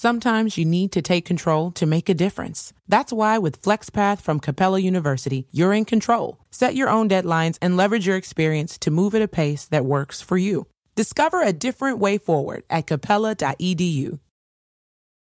Sometimes 0.00 0.56
you 0.56 0.64
need 0.64 0.92
to 0.92 1.02
take 1.02 1.26
control 1.26 1.70
to 1.72 1.84
make 1.84 2.08
a 2.08 2.14
difference. 2.14 2.72
That's 2.88 3.12
why 3.12 3.36
with 3.36 3.60
FlexPath 3.60 4.22
from 4.22 4.40
Capella 4.40 4.78
University, 4.78 5.46
you're 5.52 5.74
in 5.74 5.84
control. 5.84 6.38
Set 6.50 6.74
your 6.74 6.88
own 6.88 7.06
deadlines 7.06 7.58
and 7.60 7.76
leverage 7.76 8.06
your 8.06 8.16
experience 8.16 8.78
to 8.78 8.90
move 8.90 9.14
at 9.14 9.20
a 9.20 9.28
pace 9.28 9.66
that 9.66 9.84
works 9.84 10.22
for 10.22 10.38
you. 10.38 10.66
Discover 10.94 11.42
a 11.42 11.52
different 11.52 11.98
way 11.98 12.16
forward 12.16 12.62
at 12.70 12.86
capella.edu. 12.86 14.20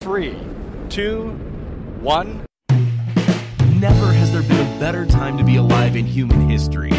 Three, 0.01 0.35
two, 0.89 1.33
one. 2.01 2.47
Never 3.75 4.13
has 4.15 4.33
there 4.33 4.41
been 4.41 4.67
a 4.67 4.81
better 4.81 5.05
time 5.05 5.37
to 5.37 5.45
be 5.45 5.57
alive 5.57 5.95
in 5.95 6.07
human 6.07 6.49
history. 6.49 6.93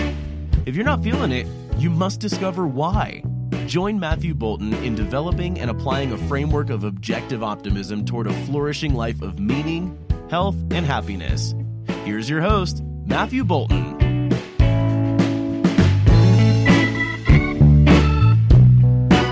If 0.68 0.75
you're 0.75 0.86
not 0.86 1.02
feeling 1.02 1.32
it, 1.32 1.47
you 1.79 1.89
must 1.89 2.20
discover 2.20 2.68
why. 2.68 3.23
Join 3.68 4.00
Matthew 4.00 4.34
Boulton 4.34 4.73
in 4.75 4.96
developing 4.96 5.59
and 5.59 5.70
applying 5.70 6.12
a 6.12 6.18
framework 6.27 6.70
of 6.70 6.84
objective 6.84 7.44
optimism 7.44 8.05
toward 8.05 8.27
a 8.27 8.45
flourishing 8.45 8.94
life 8.94 9.21
of 9.21 9.40
meaning, 9.40 9.98
health, 10.30 10.55
and 10.72 10.86
happiness. 10.86 11.55
Here's 12.03 12.30
your 12.30 12.41
host, 12.41 12.84
Matthew 13.05 13.44
Boulton. 13.44 13.95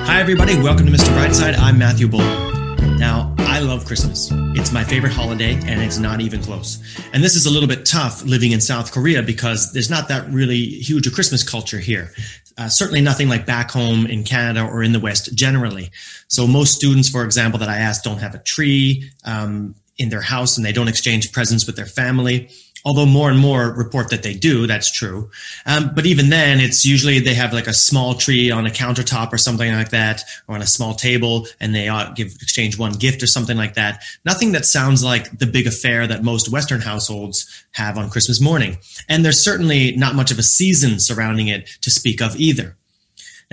Hi, 0.06 0.20
everybody. 0.20 0.56
Welcome 0.62 0.86
to 0.86 0.92
Mr. 0.92 1.10
Brightside. 1.18 1.58
I'm 1.58 1.78
Matthew 1.78 2.08
Boulton. 2.08 2.98
Now, 2.98 3.33
love 3.64 3.86
Christmas. 3.86 4.30
It's 4.56 4.72
my 4.72 4.84
favorite 4.84 5.14
holiday, 5.14 5.54
and 5.54 5.82
it's 5.82 5.98
not 5.98 6.22
even 6.22 6.42
close. 6.42 6.80
And 7.14 7.24
this 7.24 7.36
is 7.36 7.46
a 7.46 7.50
little 7.50 7.68
bit 7.68 7.86
tough 7.86 8.24
living 8.24 8.52
in 8.52 8.62
South 8.62 8.92
Korea 8.92 9.24
because 9.24 9.72
there's 9.74 9.90
not 9.90 10.08
that 10.10 10.30
really 10.30 10.66
huge 10.66 11.08
a 11.08 11.12
Christmas 11.12 11.48
culture 11.48 11.80
here. 11.80 12.12
Uh, 12.58 12.70
certainly 12.70 13.02
nothing 13.02 13.30
like 13.30 13.46
back 13.46 13.72
home 13.72 14.06
in 14.06 14.24
Canada 14.24 14.64
or 14.66 14.84
in 14.84 14.92
the 14.92 15.00
West 15.00 15.34
generally. 15.36 15.92
So 16.28 16.46
most 16.46 16.76
students, 16.76 17.10
for 17.10 17.24
example, 17.26 17.60
that 17.60 17.70
I 17.70 17.78
ask 17.78 18.04
don't 18.04 18.20
have 18.20 18.36
a 18.36 18.40
tree 18.40 19.10
um, 19.26 19.76
in 19.98 20.10
their 20.10 20.22
house 20.22 20.58
and 20.58 20.66
they 20.66 20.72
don't 20.72 20.88
exchange 20.88 21.32
presents 21.32 21.66
with 21.66 21.76
their 21.76 21.86
family 21.86 22.50
although 22.86 23.06
more 23.06 23.30
and 23.30 23.40
more 23.40 23.74
report 23.74 24.10
that 24.10 24.24
they 24.24 24.34
do 24.34 24.68
that's 24.68 24.92
true 24.92 25.30
um, 25.66 25.92
but 25.96 26.06
even 26.06 26.30
then 26.30 26.60
it's 26.60 26.86
usually 26.86 27.20
they 27.20 27.34
have 27.34 27.54
like 27.54 27.68
a 27.68 27.74
small 27.74 28.14
tree 28.14 28.52
on 28.52 28.66
a 28.66 28.70
countertop 28.70 29.32
or 29.32 29.38
something 29.38 29.72
like 29.74 29.90
that 29.90 30.24
or 30.48 30.56
on 30.56 30.62
a 30.62 30.68
small 30.68 30.94
table 30.94 31.48
and 31.60 31.74
they 31.74 31.90
give 32.16 32.28
exchange 32.42 32.78
one 32.78 32.94
gift 32.94 33.24
or 33.24 33.28
something 33.28 33.58
like 33.58 33.74
that 33.76 34.04
nothing 34.26 34.52
that 34.52 34.66
sounds 34.66 35.04
like 35.04 35.38
the 35.38 35.46
big 35.46 35.68
affair 35.68 36.08
that 36.08 36.24
most 36.24 36.52
western 36.52 36.82
households 36.82 37.66
have 37.72 37.98
on 37.98 38.10
christmas 38.10 38.42
morning 38.42 38.78
and 39.10 39.24
there's 39.24 39.44
certainly 39.44 39.96
not 39.96 40.16
much 40.16 40.32
of 40.32 40.40
a 40.40 40.44
season 40.44 41.00
surrounding 41.00 41.48
it 41.48 41.68
to 41.82 41.90
speak 41.90 42.22
of 42.22 42.36
either 42.36 42.76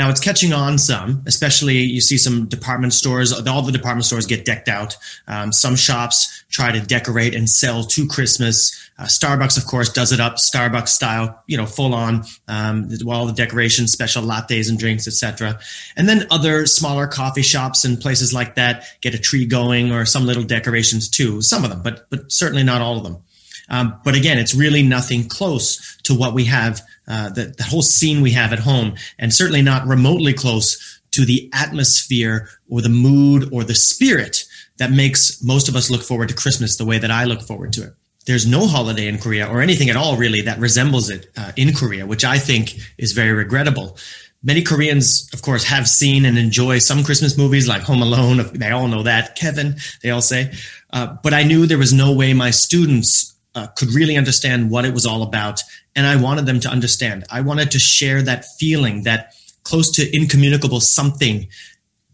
now 0.00 0.08
it's 0.08 0.20
catching 0.20 0.54
on 0.54 0.78
some, 0.78 1.22
especially 1.26 1.76
you 1.76 2.00
see 2.00 2.16
some 2.16 2.46
department 2.46 2.94
stores, 2.94 3.34
all 3.46 3.60
the 3.60 3.70
department 3.70 4.06
stores 4.06 4.24
get 4.24 4.46
decked 4.46 4.66
out. 4.66 4.96
Um, 5.28 5.52
some 5.52 5.76
shops 5.76 6.42
try 6.48 6.72
to 6.72 6.80
decorate 6.80 7.34
and 7.34 7.50
sell 7.50 7.84
to 7.84 8.06
Christmas. 8.06 8.89
Uh, 9.00 9.04
Starbucks, 9.04 9.56
of 9.56 9.64
course, 9.64 9.88
does 9.88 10.12
it 10.12 10.20
up 10.20 10.34
Starbucks 10.34 10.88
style, 10.88 11.42
you 11.46 11.56
know, 11.56 11.64
full 11.64 11.94
on, 11.94 12.22
um, 12.48 12.86
all 13.08 13.24
the 13.24 13.32
decorations, 13.32 13.92
special 13.92 14.22
lattes 14.22 14.68
and 14.68 14.78
drinks, 14.78 15.08
etc. 15.08 15.58
And 15.96 16.06
then 16.06 16.26
other 16.30 16.66
smaller 16.66 17.06
coffee 17.06 17.40
shops 17.40 17.82
and 17.82 17.98
places 17.98 18.34
like 18.34 18.56
that 18.56 18.84
get 19.00 19.14
a 19.14 19.18
tree 19.18 19.46
going 19.46 19.90
or 19.90 20.04
some 20.04 20.26
little 20.26 20.42
decorations 20.42 21.08
too. 21.08 21.40
Some 21.40 21.64
of 21.64 21.70
them, 21.70 21.82
but 21.82 22.10
but 22.10 22.30
certainly 22.30 22.62
not 22.62 22.82
all 22.82 22.98
of 22.98 23.04
them. 23.04 23.16
Um, 23.70 23.98
but 24.04 24.14
again, 24.14 24.36
it's 24.36 24.54
really 24.54 24.82
nothing 24.82 25.28
close 25.28 25.96
to 26.02 26.14
what 26.14 26.34
we 26.34 26.44
have, 26.44 26.82
uh, 27.08 27.30
the, 27.30 27.54
the 27.56 27.62
whole 27.62 27.82
scene 27.82 28.20
we 28.20 28.32
have 28.32 28.52
at 28.52 28.58
home, 28.58 28.96
and 29.18 29.32
certainly 29.32 29.62
not 29.62 29.86
remotely 29.86 30.34
close 30.34 31.00
to 31.12 31.24
the 31.24 31.48
atmosphere 31.54 32.50
or 32.68 32.82
the 32.82 32.88
mood 32.90 33.48
or 33.50 33.64
the 33.64 33.74
spirit 33.74 34.44
that 34.76 34.90
makes 34.90 35.42
most 35.42 35.68
of 35.68 35.76
us 35.76 35.90
look 35.90 36.02
forward 36.02 36.28
to 36.28 36.34
Christmas 36.34 36.76
the 36.76 36.84
way 36.84 36.98
that 36.98 37.10
I 37.10 37.24
look 37.24 37.40
forward 37.40 37.72
to 37.74 37.84
it. 37.84 37.94
There's 38.26 38.46
no 38.46 38.66
holiday 38.66 39.08
in 39.08 39.18
Korea 39.18 39.48
or 39.48 39.60
anything 39.60 39.90
at 39.90 39.96
all 39.96 40.16
really 40.16 40.42
that 40.42 40.58
resembles 40.58 41.10
it 41.10 41.30
uh, 41.36 41.52
in 41.56 41.74
Korea, 41.74 42.06
which 42.06 42.24
I 42.24 42.38
think 42.38 42.76
is 42.98 43.12
very 43.12 43.32
regrettable. 43.32 43.96
Many 44.42 44.62
Koreans, 44.62 45.28
of 45.34 45.42
course, 45.42 45.64
have 45.64 45.86
seen 45.86 46.24
and 46.24 46.38
enjoy 46.38 46.78
some 46.78 47.04
Christmas 47.04 47.36
movies 47.36 47.68
like 47.68 47.82
Home 47.82 48.00
Alone. 48.02 48.50
They 48.54 48.70
all 48.70 48.88
know 48.88 49.02
that. 49.02 49.36
Kevin, 49.36 49.76
they 50.02 50.10
all 50.10 50.22
say. 50.22 50.52
Uh, 50.92 51.16
but 51.22 51.34
I 51.34 51.42
knew 51.42 51.66
there 51.66 51.76
was 51.78 51.92
no 51.92 52.14
way 52.14 52.32
my 52.32 52.50
students 52.50 53.34
uh, 53.54 53.66
could 53.68 53.92
really 53.92 54.16
understand 54.16 54.70
what 54.70 54.84
it 54.84 54.94
was 54.94 55.04
all 55.04 55.22
about. 55.22 55.60
And 55.94 56.06
I 56.06 56.16
wanted 56.16 56.46
them 56.46 56.60
to 56.60 56.68
understand. 56.68 57.24
I 57.30 57.42
wanted 57.42 57.70
to 57.72 57.78
share 57.78 58.22
that 58.22 58.46
feeling, 58.58 59.02
that 59.02 59.34
close 59.64 59.90
to 59.92 60.16
incommunicable 60.16 60.80
something 60.80 61.48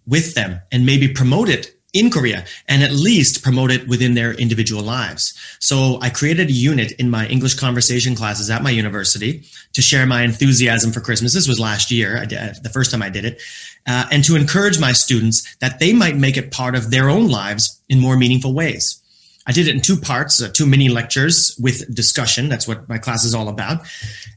with 0.06 0.34
them 0.34 0.60
and 0.72 0.86
maybe 0.86 1.09
promote 1.09 1.48
it 1.48 1.75
in 1.98 2.10
Korea 2.10 2.44
and 2.68 2.82
at 2.82 2.92
least 2.92 3.42
promote 3.42 3.70
it 3.70 3.88
within 3.88 4.14
their 4.14 4.32
individual 4.34 4.82
lives. 4.82 5.34
So 5.58 5.98
I 6.00 6.10
created 6.10 6.48
a 6.48 6.52
unit 6.52 6.92
in 6.92 7.10
my 7.10 7.26
English 7.26 7.54
conversation 7.54 8.14
classes 8.14 8.50
at 8.50 8.62
my 8.62 8.70
university 8.70 9.44
to 9.72 9.82
share 9.82 10.06
my 10.06 10.22
enthusiasm 10.22 10.92
for 10.92 11.00
Christmas. 11.00 11.34
This 11.34 11.48
was 11.48 11.60
last 11.60 11.90
year, 11.90 12.24
did, 12.26 12.62
the 12.62 12.70
first 12.70 12.90
time 12.90 13.02
I 13.02 13.10
did 13.10 13.24
it, 13.24 13.42
uh, 13.86 14.06
and 14.10 14.24
to 14.24 14.36
encourage 14.36 14.78
my 14.78 14.92
students 14.92 15.56
that 15.56 15.78
they 15.78 15.92
might 15.92 16.16
make 16.16 16.36
it 16.36 16.50
part 16.50 16.74
of 16.74 16.90
their 16.90 17.08
own 17.08 17.28
lives 17.28 17.80
in 17.88 18.00
more 18.00 18.16
meaningful 18.16 18.52
ways. 18.52 19.02
I 19.46 19.52
did 19.52 19.68
it 19.68 19.74
in 19.74 19.80
two 19.80 19.96
parts, 19.96 20.42
uh, 20.42 20.48
two 20.52 20.66
mini 20.66 20.88
lectures 20.88 21.56
with 21.60 21.94
discussion. 21.94 22.48
That's 22.48 22.66
what 22.66 22.88
my 22.88 22.98
class 22.98 23.24
is 23.24 23.34
all 23.34 23.48
about. 23.48 23.86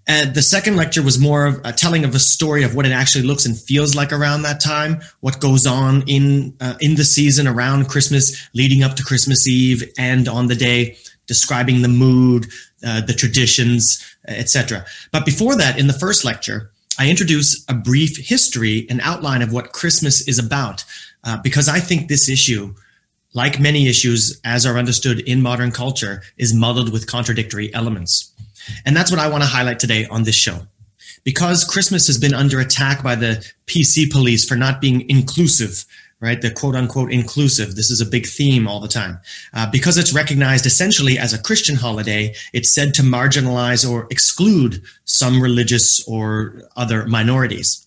And 0.07 0.35
the 0.35 0.41
second 0.41 0.75
lecture 0.75 1.01
was 1.01 1.17
more 1.17 1.47
of 1.47 1.61
a 1.63 1.73
telling 1.73 2.03
of 2.05 2.13
a 2.13 2.19
story 2.19 2.63
of 2.63 2.75
what 2.75 2.85
it 2.85 2.91
actually 2.91 3.25
looks 3.25 3.45
and 3.45 3.57
feels 3.57 3.95
like 3.95 4.13
around 4.13 4.43
that 4.43 4.59
time, 4.59 5.01
what 5.21 5.39
goes 5.39 5.65
on 5.65 6.03
in 6.07 6.55
uh, 6.61 6.75
in 6.79 6.95
the 6.95 7.03
season 7.03 7.47
around 7.47 7.89
Christmas, 7.89 8.49
leading 8.53 8.83
up 8.83 8.95
to 8.97 9.03
Christmas 9.03 9.47
Eve 9.47 9.83
and 9.97 10.27
on 10.27 10.47
the 10.47 10.55
day, 10.55 10.97
describing 11.25 11.81
the 11.81 11.87
mood, 11.87 12.47
uh, 12.85 13.01
the 13.01 13.13
traditions, 13.13 14.05
etc. 14.27 14.85
But 15.11 15.25
before 15.25 15.55
that, 15.55 15.79
in 15.79 15.87
the 15.87 15.93
first 15.93 16.23
lecture, 16.23 16.71
I 16.99 17.09
introduce 17.09 17.65
a 17.67 17.73
brief 17.73 18.17
history 18.17 18.85
and 18.89 19.01
outline 19.01 19.41
of 19.41 19.53
what 19.53 19.71
Christmas 19.71 20.27
is 20.27 20.37
about, 20.37 20.85
uh, 21.23 21.37
because 21.41 21.67
I 21.69 21.79
think 21.79 22.07
this 22.07 22.29
issue 22.29 22.75
like 23.33 23.59
many 23.59 23.87
issues 23.87 24.39
as 24.43 24.65
are 24.65 24.77
understood 24.77 25.19
in 25.21 25.41
modern 25.41 25.71
culture, 25.71 26.23
is 26.37 26.53
muddled 26.53 26.91
with 26.91 27.07
contradictory 27.07 27.73
elements. 27.73 28.33
And 28.85 28.95
that's 28.95 29.11
what 29.11 29.19
I 29.19 29.29
want 29.29 29.43
to 29.43 29.49
highlight 29.49 29.79
today 29.79 30.05
on 30.07 30.23
this 30.23 30.35
show. 30.35 30.59
Because 31.23 31.63
Christmas 31.63 32.07
has 32.07 32.17
been 32.17 32.33
under 32.33 32.59
attack 32.59 33.03
by 33.03 33.15
the 33.15 33.45
PC 33.67 34.09
police 34.11 34.47
for 34.47 34.55
not 34.55 34.81
being 34.81 35.07
inclusive, 35.09 35.85
right? 36.21 36.41
The 36.41 36.51
quote 36.51 36.75
unquote 36.75 37.11
inclusive. 37.11 37.75
This 37.75 37.91
is 37.91 38.01
a 38.01 38.05
big 38.05 38.25
theme 38.25 38.67
all 38.67 38.79
the 38.79 38.87
time. 38.87 39.19
Uh, 39.53 39.69
because 39.69 39.97
it's 39.97 40.13
recognized 40.13 40.65
essentially 40.65 41.17
as 41.17 41.33
a 41.33 41.41
Christian 41.41 41.75
holiday, 41.75 42.33
it's 42.53 42.71
said 42.71 42.93
to 42.95 43.01
marginalize 43.01 43.89
or 43.89 44.07
exclude 44.09 44.81
some 45.05 45.41
religious 45.41 46.03
or 46.07 46.63
other 46.75 47.05
minorities. 47.05 47.85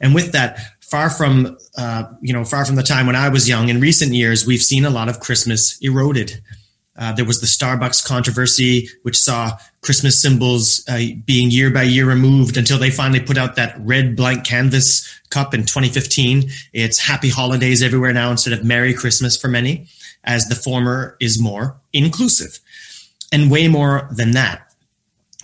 And 0.00 0.14
with 0.14 0.32
that, 0.32 0.58
far 0.90 1.08
from 1.08 1.56
uh, 1.76 2.04
you 2.20 2.32
know 2.32 2.44
far 2.44 2.64
from 2.64 2.76
the 2.76 2.82
time 2.82 3.06
when 3.06 3.16
I 3.16 3.28
was 3.28 3.48
young. 3.48 3.68
In 3.68 3.80
recent 3.80 4.12
years, 4.12 4.46
we've 4.46 4.62
seen 4.62 4.84
a 4.84 4.90
lot 4.90 5.08
of 5.08 5.20
Christmas 5.20 5.78
eroded. 5.80 6.42
Uh, 6.96 7.12
there 7.12 7.24
was 7.24 7.40
the 7.40 7.46
Starbucks 7.46 8.04
controversy, 8.04 8.88
which 9.02 9.16
saw 9.16 9.56
Christmas 9.80 10.20
symbols 10.20 10.84
uh, 10.86 11.00
being 11.24 11.50
year 11.50 11.70
by 11.70 11.84
year 11.84 12.06
removed 12.06 12.58
until 12.58 12.78
they 12.78 12.90
finally 12.90 13.20
put 13.20 13.38
out 13.38 13.56
that 13.56 13.74
red 13.78 14.14
blank 14.14 14.44
canvas 14.44 15.08
cup 15.30 15.54
in 15.54 15.62
2015. 15.62 16.50
It's 16.74 16.98
Happy 16.98 17.30
Holidays 17.30 17.82
everywhere 17.82 18.12
now 18.12 18.30
instead 18.30 18.52
of 18.52 18.64
Merry 18.64 18.92
Christmas 18.92 19.36
for 19.36 19.48
many, 19.48 19.86
as 20.24 20.46
the 20.46 20.54
former 20.54 21.16
is 21.20 21.40
more 21.40 21.80
inclusive 21.94 22.58
and 23.32 23.50
way 23.50 23.66
more 23.66 24.08
than 24.12 24.32
that. 24.32 24.74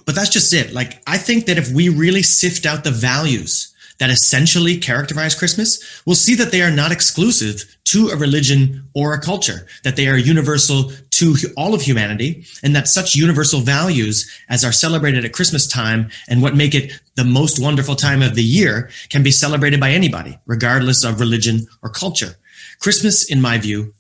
But 0.05 0.15
that's 0.15 0.31
just 0.31 0.53
it. 0.53 0.73
Like, 0.73 1.03
I 1.07 1.17
think 1.17 1.47
that 1.47 1.59
if 1.59 1.73
we 1.73 1.89
really 1.89 2.23
sift 2.23 2.67
out 2.67 2.85
the 2.85 2.91
values 2.91 3.75
that 3.99 4.11
essentially 4.11 4.77
characterize 4.77 5.35
Christmas, 5.35 6.03
we'll 6.05 6.17
see 6.17 6.35
that 6.35 6.53
they 6.53 6.63
are 6.63 6.71
not 6.71 6.93
exclusive 6.93 7.77
to 7.85 8.09
a 8.09 8.17
religion 8.17 8.89
or 8.95 9.15
a 9.15 9.21
culture, 9.21 9.67
that 9.85 9.97
they 9.97 10.09
are 10.09 10.17
universal 10.17 10.93
to 11.11 11.37
all 11.57 11.75
of 11.75 11.83
humanity, 11.83 12.45
and 12.63 12.75
that 12.77 12.89
such 12.89 13.15
universal 13.15 13.61
values 13.61 14.31
as 14.49 14.65
are 14.65 14.73
celebrated 14.73 15.25
at 15.25 15.33
Christmas 15.33 15.67
time 15.67 16.11
and 16.29 16.43
what 16.43 16.57
make 16.57 16.75
it 16.75 16.93
the 17.15 17.25
most 17.25 17.61
wonderful 17.61 17.97
time 17.97 18.23
of 18.23 18.35
the 18.35 18.45
year 18.45 18.91
can 19.09 19.23
be 19.23 19.31
celebrated 19.31 19.81
by 19.81 19.91
anybody, 19.91 20.39
regardless 20.47 21.05
of 21.05 21.21
religion 21.21 21.67
or 21.83 21.89
culture. 21.89 22.37
Christmas, 22.81 23.31
in 23.31 23.41
my 23.41 23.59
view, 23.59 23.95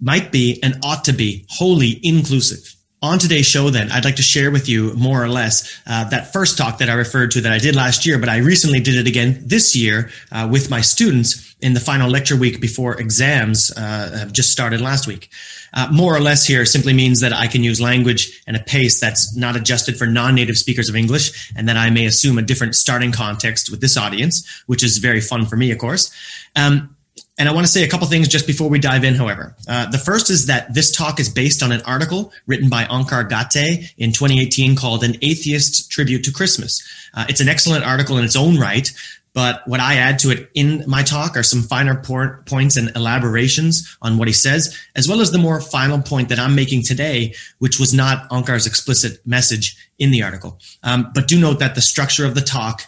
might 0.00 0.32
be 0.32 0.58
and 0.62 0.78
ought 0.82 1.04
to 1.04 1.12
be 1.12 1.44
wholly 1.50 2.00
inclusive. 2.02 2.74
On 3.02 3.18
today's 3.18 3.46
show, 3.46 3.70
then, 3.70 3.90
I'd 3.90 4.04
like 4.04 4.16
to 4.16 4.22
share 4.22 4.50
with 4.50 4.68
you 4.68 4.92
more 4.92 5.24
or 5.24 5.28
less 5.28 5.80
uh, 5.86 6.04
that 6.10 6.34
first 6.34 6.58
talk 6.58 6.78
that 6.78 6.90
I 6.90 6.92
referred 6.92 7.30
to 7.30 7.40
that 7.40 7.50
I 7.50 7.56
did 7.56 7.74
last 7.74 8.04
year, 8.04 8.18
but 8.18 8.28
I 8.28 8.38
recently 8.38 8.78
did 8.78 8.94
it 8.94 9.06
again 9.08 9.40
this 9.42 9.74
year 9.74 10.10
uh, 10.30 10.46
with 10.52 10.68
my 10.68 10.82
students 10.82 11.54
in 11.62 11.72
the 11.72 11.80
final 11.80 12.10
lecture 12.10 12.36
week 12.36 12.60
before 12.60 13.00
exams 13.00 13.70
uh, 13.74 14.18
have 14.18 14.34
just 14.34 14.52
started 14.52 14.82
last 14.82 15.06
week. 15.06 15.30
Uh, 15.72 15.88
more 15.90 16.14
or 16.14 16.20
less 16.20 16.46
here 16.46 16.66
simply 16.66 16.92
means 16.92 17.20
that 17.20 17.32
I 17.32 17.46
can 17.46 17.64
use 17.64 17.80
language 17.80 18.42
and 18.46 18.54
a 18.54 18.60
pace 18.60 19.00
that's 19.00 19.34
not 19.34 19.56
adjusted 19.56 19.96
for 19.96 20.06
non-native 20.06 20.58
speakers 20.58 20.90
of 20.90 20.94
English, 20.94 21.54
and 21.56 21.66
that 21.70 21.78
I 21.78 21.88
may 21.88 22.04
assume 22.04 22.36
a 22.36 22.42
different 22.42 22.74
starting 22.74 23.12
context 23.12 23.70
with 23.70 23.80
this 23.80 23.96
audience, 23.96 24.46
which 24.66 24.84
is 24.84 24.98
very 24.98 25.22
fun 25.22 25.46
for 25.46 25.56
me, 25.56 25.70
of 25.70 25.78
course. 25.78 26.12
Um, 26.54 26.94
And 27.40 27.48
I 27.48 27.52
want 27.52 27.66
to 27.66 27.72
say 27.72 27.84
a 27.84 27.88
couple 27.88 28.06
things 28.06 28.28
just 28.28 28.46
before 28.46 28.68
we 28.68 28.78
dive 28.78 29.02
in, 29.02 29.14
however. 29.14 29.56
Uh, 29.66 29.90
the 29.90 29.96
first 29.96 30.28
is 30.28 30.44
that 30.46 30.74
this 30.74 30.94
talk 30.94 31.18
is 31.18 31.30
based 31.30 31.62
on 31.62 31.72
an 31.72 31.80
article 31.86 32.34
written 32.46 32.68
by 32.68 32.84
Onkar 32.84 33.26
Ghate 33.30 33.94
in 33.96 34.12
2018 34.12 34.76
called 34.76 35.02
An 35.02 35.16
Atheist 35.22 35.90
Tribute 35.90 36.22
to 36.24 36.32
Christmas. 36.32 36.86
Uh, 37.14 37.24
it's 37.30 37.40
an 37.40 37.48
excellent 37.48 37.82
article 37.82 38.18
in 38.18 38.26
its 38.26 38.36
own 38.36 38.58
right, 38.58 38.92
but 39.32 39.66
what 39.66 39.80
I 39.80 39.94
add 39.94 40.18
to 40.18 40.30
it 40.30 40.50
in 40.52 40.84
my 40.86 41.02
talk 41.02 41.34
are 41.34 41.42
some 41.42 41.62
finer 41.62 41.94
por- 41.94 42.42
points 42.44 42.76
and 42.76 42.94
elaborations 42.94 43.96
on 44.02 44.18
what 44.18 44.28
he 44.28 44.34
says, 44.34 44.78
as 44.94 45.08
well 45.08 45.22
as 45.22 45.32
the 45.32 45.38
more 45.38 45.62
final 45.62 46.02
point 46.02 46.28
that 46.28 46.38
I'm 46.38 46.54
making 46.54 46.82
today, 46.82 47.34
which 47.58 47.80
was 47.80 47.94
not 47.94 48.28
Onkar's 48.28 48.66
explicit 48.66 49.26
message 49.26 49.78
in 49.98 50.10
the 50.10 50.22
article. 50.22 50.58
Um, 50.82 51.10
but 51.14 51.26
do 51.26 51.40
note 51.40 51.60
that 51.60 51.74
the 51.74 51.80
structure 51.80 52.26
of 52.26 52.34
the 52.34 52.42
talk 52.42 52.82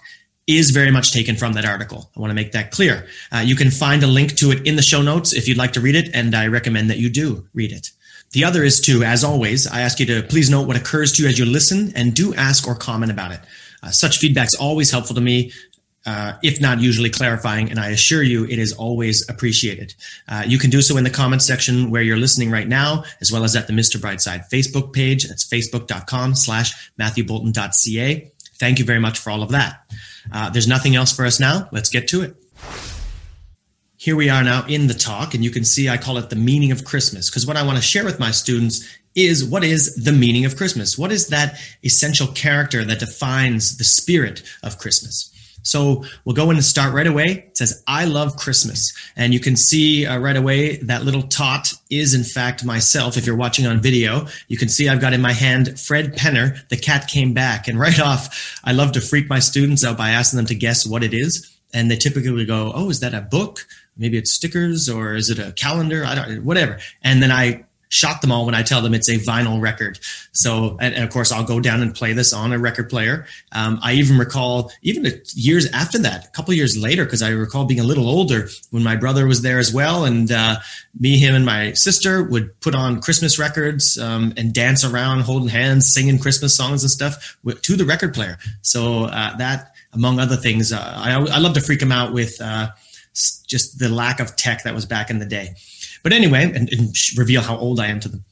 is 0.47 0.71
very 0.71 0.91
much 0.91 1.12
taken 1.12 1.37
from 1.37 1.53
that 1.53 1.65
article. 1.65 2.11
I 2.17 2.21
want 2.21 2.31
to 2.31 2.35
make 2.35 2.53
that 2.53 2.71
clear. 2.71 3.06
Uh, 3.31 3.39
you 3.39 3.55
can 3.55 3.71
find 3.71 4.03
a 4.03 4.06
link 4.06 4.37
to 4.37 4.50
it 4.50 4.67
in 4.67 4.77
the 4.77 4.83
show 4.83 5.03
notes 5.03 5.33
if 5.33 5.47
you'd 5.47 5.59
like 5.59 5.73
to 5.73 5.81
read 5.81 5.94
it, 5.94 6.11
and 6.15 6.35
I 6.35 6.49
recommend 6.49 6.91
that 6.91 6.99
you 6.99 7.11
do 7.11 7.47
read 7.55 7.73
it. 7.73 7.91
The 8.33 8.44
other 8.44 8.65
is 8.65 8.81
to, 8.83 9.03
as 9.03 9.25
always, 9.25 9.67
I 9.67 9.83
ask 9.83 10.00
you 10.00 10.06
to 10.06 10.23
please 10.23 10.50
note 10.50 10.67
what 10.67 10.77
occurs 10.77 11.12
to 11.12 11.23
you 11.23 11.29
as 11.29 11.39
you 11.39 11.44
listen 11.44 11.93
and 11.94 12.15
do 12.15 12.35
ask 12.35 12.67
or 12.67 12.75
comment 12.75 13.12
about 13.12 13.33
it. 13.33 13.41
Uh, 13.83 13.91
such 13.91 14.19
feedback 14.19 14.47
is 14.47 14.56
always 14.59 14.91
helpful 14.91 15.15
to 15.15 15.21
me 15.21 15.53
uh, 16.05 16.35
if 16.43 16.61
not 16.61 16.81
usually 16.81 17.11
clarifying, 17.11 17.71
and 17.71 17.79
I 17.79 17.91
assure 17.91 18.23
you 18.23 18.45
it 18.45 18.59
is 18.59 18.73
always 18.73 19.29
appreciated. 19.29 19.95
Uh, 20.29 20.43
you 20.47 20.59
can 20.59 20.71
do 20.71 20.83
so 20.83 20.97
in 20.97 21.05
the 21.05 21.11
comments 21.11 21.47
section 21.47 21.91
where 21.91 22.03
you're 22.03 22.17
listening 22.17 22.50
right 22.50 22.67
now, 22.67 23.05
as 23.21 23.31
well 23.31 23.45
as 23.45 23.55
at 23.55 23.67
the 23.67 23.73
Mr. 23.73 24.00
Brightside 24.00 24.49
Facebook 24.50 24.93
page. 24.93 25.29
That's 25.29 25.45
facebook.com 25.45 26.35
slash 26.35 26.91
matthewboulton.ca. 26.99 28.33
Thank 28.59 28.79
you 28.79 28.85
very 28.85 28.99
much 28.99 29.19
for 29.19 29.31
all 29.31 29.43
of 29.43 29.50
that. 29.50 29.81
Uh, 30.31 30.51
there's 30.51 30.69
nothing 30.69 30.95
else 30.95 31.13
for 31.13 31.25
us 31.25 31.41
now. 31.41 31.69
Let's 31.73 31.89
get 31.89 32.09
to 32.09 32.23
it. 32.23 32.37
Here 33.97 34.17
we 34.17 34.29
are 34.29 34.43
now 34.43 34.67
in 34.67 34.89
the 34.89 34.95
talk, 34.95 35.35
and 35.35 35.45
you 35.45 35.51
can 35.51 35.65
see 35.65 35.89
I 35.89 35.97
call 35.97 36.19
it 36.19 36.29
the 36.29 36.37
meaning 36.37 36.73
of 36.73 36.85
Christmas, 36.85 37.31
because 37.31 37.47
what 37.47 37.57
I 37.57 37.63
want 37.63 37.77
to 37.77 37.83
share 37.83 38.05
with 38.05 38.19
my 38.19 38.33
students 38.33 38.87
is 39.15 39.45
what 39.45 39.63
is 39.63 39.95
the 39.95 40.13
meaning 40.13 40.45
of 40.45 40.57
Christmas? 40.57 40.99
What 40.99 41.13
is 41.13 41.29
that 41.29 41.59
essential 41.85 42.27
character 42.27 42.85
that 42.85 42.99
defines 42.99 43.77
the 43.77 43.85
spirit 43.85 44.43
of 44.63 44.79
Christmas? 44.79 45.31
So 45.62 46.05
we'll 46.25 46.35
go 46.35 46.50
in 46.50 46.56
and 46.56 46.64
start 46.64 46.93
right 46.94 47.06
away. 47.06 47.47
It 47.49 47.56
says, 47.56 47.82
I 47.87 48.05
love 48.05 48.37
Christmas. 48.37 48.93
And 49.17 49.32
you 49.32 49.41
can 49.41 49.56
see 49.56 50.06
uh, 50.06 50.19
right 50.19 50.37
away 50.37 50.76
that 50.79 51.05
little 51.05 51.23
tot 51.23 51.73
is, 51.91 52.14
in 52.14 52.25
fact, 52.25 52.64
myself. 52.64 53.17
If 53.17 53.26
you're 53.26 53.37
watching 53.37 53.67
on 53.67 53.81
video, 53.81 54.26
you 54.49 54.59
can 54.59 54.69
see 54.69 54.88
I've 54.88 55.00
got 55.00 55.12
in 55.12 55.20
my 55.20 55.32
hand 55.32 55.79
Fred 55.79 56.17
Penner, 56.17 56.67
the 56.69 56.76
cat 56.76 57.09
came 57.09 57.32
back. 57.32 57.69
And 57.69 57.79
right 57.79 58.00
off, 58.09 58.61
I 58.64 58.73
love 58.73 58.93
to 58.93 59.00
freak 59.00 59.29
my 59.29 59.38
students 59.38 59.85
out 59.85 59.97
by 59.97 60.11
asking 60.11 60.38
them 60.38 60.47
to 60.47 60.55
guess 60.55 60.87
what 60.87 61.05
it 61.05 61.14
is. 61.14 61.49
And 61.75 61.91
they 61.91 61.97
typically 61.97 62.44
go, 62.44 62.73
Oh, 62.75 62.91
is 62.91 63.00
that 63.00 63.14
a 63.14 63.20
book? 63.23 63.67
Maybe 63.97 64.19
it's 64.19 64.32
stickers 64.32 64.88
or 64.88 65.14
is 65.14 65.31
it 65.31 65.38
a 65.38 65.53
calendar? 65.53 66.05
I 66.05 66.14
don't, 66.14 66.44
whatever. 66.44 66.79
And 67.03 67.23
then 67.23 67.31
I 67.31 67.64
shock 67.93 68.23
them 68.23 68.33
all 68.33 68.47
when 68.47 68.55
I 68.55 68.62
tell 68.62 68.81
them 68.81 68.94
it's 68.94 69.11
a 69.11 69.19
vinyl 69.19 69.61
record. 69.61 70.00
So, 70.33 70.79
and, 70.81 70.94
and 70.94 71.05
of 71.05 71.11
course, 71.11 71.31
I'll 71.31 71.44
go 71.44 71.61
down 71.61 71.83
and 71.83 71.94
play 71.94 72.15
this 72.15 72.33
on 72.33 72.53
a 72.53 72.59
record 72.59 72.89
player. 72.89 73.27
Um, 73.53 73.79
I 73.83 73.93
even 73.93 74.17
recall, 74.17 74.73
even 74.81 75.05
years 75.35 75.71
after 75.73 75.99
that, 75.99 76.25
a 76.25 76.31
couple 76.31 76.55
years 76.55 76.75
later, 76.75 77.05
because 77.05 77.21
I 77.21 77.29
recall 77.29 77.67
being 77.67 77.81
a 77.81 77.85
little 77.85 78.09
older 78.09 78.49
when 78.71 78.83
my 78.83 78.97
brother 78.97 79.27
was 79.27 79.43
there 79.43 79.59
as 79.59 79.75
well, 79.75 80.06
and 80.06 80.33
uh, 80.33 80.56
me, 80.99 81.19
him, 81.19 81.35
and 81.35 81.44
my 81.44 81.75
sister 81.75 82.23
would 82.23 82.59
put 82.61 82.75
on 82.75 83.03
Christmas 83.03 83.39
records 83.39 83.99
um, 83.99 84.33
and 84.38 84.55
dance 84.55 84.85
around, 84.85 85.21
holding 85.21 85.50
hands, 85.50 85.93
singing 85.93 86.19
Christmas 86.19 86.56
songs 86.56 86.83
and 86.83 86.91
stuff 86.91 87.37
to 87.61 87.77
the 87.77 87.85
record 87.85 88.15
player. 88.15 88.38
So 88.62 89.05
uh, 89.05 89.37
that, 89.37 89.75
among 89.93 90.19
other 90.19 90.37
things, 90.37 90.73
uh, 90.73 90.79
I, 90.81 91.12
I 91.12 91.38
love 91.41 91.53
to 91.55 91.61
freak 91.61 91.81
them 91.81 91.93
out 91.93 92.15
with 92.15 92.41
uh, 92.41 92.69
just 93.47 93.79
the 93.79 93.91
lack 93.91 94.19
of 94.19 94.35
tech 94.35 94.62
that 94.62 94.75
was 94.75 94.87
back 94.87 95.11
in 95.11 95.19
the 95.19 95.27
day. 95.27 95.56
But 96.02 96.12
anyway, 96.12 96.44
and, 96.44 96.72
and 96.72 96.94
reveal 97.16 97.43
how 97.43 97.56
old 97.56 97.81
I 97.81 97.87
am 97.87 98.00
to 98.00 98.08
them. 98.08 98.25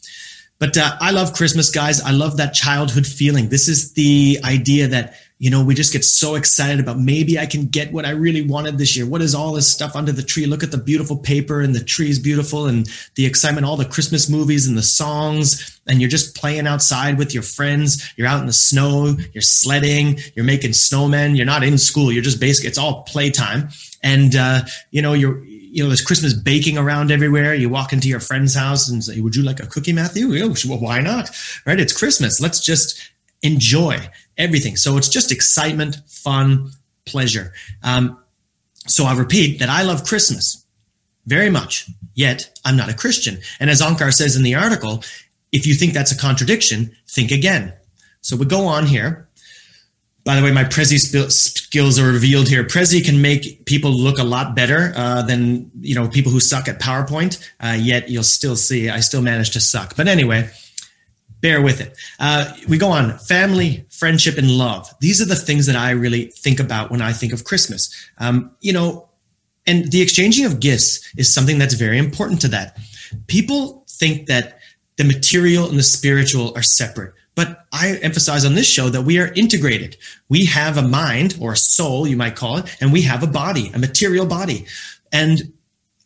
But 0.59 0.77
uh, 0.77 0.95
I 1.01 1.11
love 1.11 1.33
Christmas, 1.33 1.71
guys. 1.71 2.03
I 2.03 2.11
love 2.11 2.37
that 2.37 2.53
childhood 2.53 3.07
feeling. 3.07 3.49
This 3.49 3.67
is 3.67 3.95
the 3.95 4.39
idea 4.45 4.89
that, 4.89 5.15
you 5.39 5.49
know, 5.49 5.65
we 5.65 5.75
just 5.75 5.91
get 5.91 6.05
so 6.05 6.35
excited 6.35 6.81
about 6.81 6.99
maybe 6.99 7.39
I 7.39 7.47
can 7.47 7.69
get 7.69 7.95
what 7.95 8.05
I 8.05 8.11
really 8.11 8.43
wanted 8.43 8.77
this 8.77 8.95
year. 8.95 9.07
What 9.07 9.23
is 9.23 9.35
all 9.35 9.55
this 9.55 9.73
stuff 9.73 9.97
under 9.97 10.13
the 10.13 10.23
tree? 10.23 10.45
Look 10.45 10.63
at 10.63 10.71
the 10.71 10.77
beautiful 10.77 11.17
paper 11.17 11.63
and 11.63 11.75
the 11.75 11.83
tree 11.83 12.11
is 12.11 12.19
beautiful 12.19 12.67
and 12.67 12.87
the 13.15 13.25
excitement, 13.25 13.65
all 13.65 13.79
the 13.79 13.87
Christmas 13.87 14.29
movies 14.29 14.67
and 14.69 14.77
the 14.77 14.83
songs. 14.83 15.81
And 15.87 15.99
you're 15.99 16.11
just 16.11 16.37
playing 16.37 16.67
outside 16.67 17.17
with 17.17 17.33
your 17.33 17.43
friends. 17.43 18.13
You're 18.19 18.29
out 18.29 18.41
in 18.41 18.47
the 18.47 18.53
snow. 18.53 19.17
You're 19.33 19.41
sledding. 19.41 20.19
You're 20.37 20.45
making 20.45 20.73
snowmen. 20.73 21.39
You're 21.39 21.47
not 21.47 21.65
in 21.65 21.79
school. 21.79 22.13
You're 22.13 22.23
just 22.23 22.39
basically, 22.39 22.69
it's 22.69 22.77
all 22.77 23.05
playtime. 23.05 23.71
And, 24.03 24.37
uh, 24.37 24.61
you 24.91 25.01
know, 25.01 25.15
you're, 25.15 25.43
you 25.71 25.83
know, 25.83 25.89
there's 25.89 26.05
Christmas 26.05 26.35
baking 26.35 26.77
around 26.77 27.11
everywhere. 27.11 27.55
You 27.55 27.69
walk 27.69 27.93
into 27.93 28.09
your 28.09 28.21
friend's 28.21 28.55
house 28.55 28.89
and 28.89 29.03
say, 29.03 29.21
"Would 29.21 29.37
you 29.37 29.43
like 29.43 29.61
a 29.61 29.67
cookie, 29.67 29.93
Matthew?" 29.93 30.29
well, 30.29 30.81
why 30.81 31.01
not? 31.01 31.31
Right? 31.65 31.79
It's 31.79 31.97
Christmas. 31.97 32.41
Let's 32.41 32.61
just 32.61 33.11
enjoy 33.43 33.99
everything. 34.37 34.77
So 34.77 34.97
it's 34.97 35.09
just 35.09 35.33
excitement, 35.33 35.97
fun, 36.07 36.73
pleasure. 37.07 37.53
Um, 37.83 38.19
so 38.87 39.05
I 39.05 39.15
repeat 39.15 39.61
that 39.61 39.69
I 39.69 39.83
love 39.83 40.05
Christmas 40.05 40.65
very 41.27 41.51
much. 41.51 41.89
Yet 42.15 42.51
I'm 42.65 42.77
not 42.77 42.91
a 42.91 42.95
Christian. 42.95 43.39
And 43.61 43.71
as 43.71 43.81
Onkar 43.81 44.13
says 44.13 44.37
in 44.37 44.43
the 44.43 44.57
article, 44.57 45.05
if 45.53 45.67
you 45.67 45.75
think 45.75 45.95
that's 45.95 46.13
a 46.13 46.19
contradiction, 46.19 46.95
think 47.09 47.31
again. 47.31 47.73
So 48.21 48.37
we 48.37 48.47
go 48.47 48.67
on 48.67 48.87
here. 48.87 49.29
By 50.25 50.37
the 50.37 50.43
way, 50.43 50.53
my 50.53 50.65
Prezi 50.65 50.99
skills 51.31 51.99
are 51.99 52.13
revealed 52.13 52.49
here. 52.49 52.63
Prezi 52.63 53.05
can 53.05 53.23
make 53.23 53.65
people 53.65 53.91
look 53.91 54.19
a 54.19 54.25
lot 54.25 54.55
better 54.55 54.93
uh, 54.95 55.23
than 55.23 55.71
you 55.81 55.95
know 55.95 56.09
people 56.09 56.31
who 56.31 56.41
suck 56.41 56.69
at 56.69 56.79
PowerPoint. 56.79 57.43
Uh, 57.59 57.77
yet 57.79 58.09
you'll 58.11 58.23
still 58.23 58.57
see 58.57 58.91
I 58.91 59.01
still 59.01 59.23
manage 59.23 59.51
to 59.53 59.61
suck. 59.61 59.97
But 59.97 60.09
anyway, 60.09 60.51
bear 61.41 61.63
with 61.63 61.81
it. 61.81 61.97
Uh, 62.19 62.53
we 62.69 62.77
go 62.77 62.91
on. 62.91 63.19
Family, 63.19 63.87
friendship, 63.91 64.37
and 64.37 64.51
love. 64.51 64.93
These 65.01 65.23
are 65.23 65.27
the 65.27 65.37
things 65.37 65.67
that 65.67 65.77
I 65.77 65.93
really 65.93 66.27
think 66.27 66.61
about 66.61 66.91
when 66.91 67.01
I 67.01 67.13
think 67.13 67.33
of 67.33 67.45
Christmas. 67.45 67.95
Um, 68.19 68.51
you 68.61 68.73
know, 68.73 69.09
and 69.67 69.91
the 69.91 70.03
exchanging 70.03 70.45
of 70.45 70.61
gifts 70.61 71.13
is 71.17 71.33
something 71.33 71.59
that's 71.59 71.75
very 71.75 71.99
important 71.99 72.41
to 72.43 72.49
that. 72.49 72.77
People 73.27 73.85
think 73.89 74.27
that 74.27 74.59
the 74.97 75.05
material 75.05 75.69
and 75.69 75.79
the 75.79 75.83
spiritual 75.83 76.53
are 76.57 76.63
separate. 76.63 77.15
But 77.35 77.67
I 77.73 77.99
emphasize 78.03 78.45
on 78.45 78.55
this 78.55 78.67
show 78.67 78.89
that 78.91 79.03
we 79.03 79.19
are 79.19 79.33
integrated. 79.35 79.97
We 80.29 80.47
have 80.47 80.77
a 80.77 80.83
mind 80.83 81.37
or 81.41 81.53
a 81.53 81.57
soul, 81.57 82.07
you 82.07 82.17
might 82.17 82.37
call 82.37 82.59
it, 82.59 82.77
and 82.81 82.93
we 82.93 83.03
have 83.03 83.23
a 83.23 83.27
body, 83.27 83.71
a 83.73 83.79
material 83.79 84.27
body. 84.27 84.67
And 85.13 85.53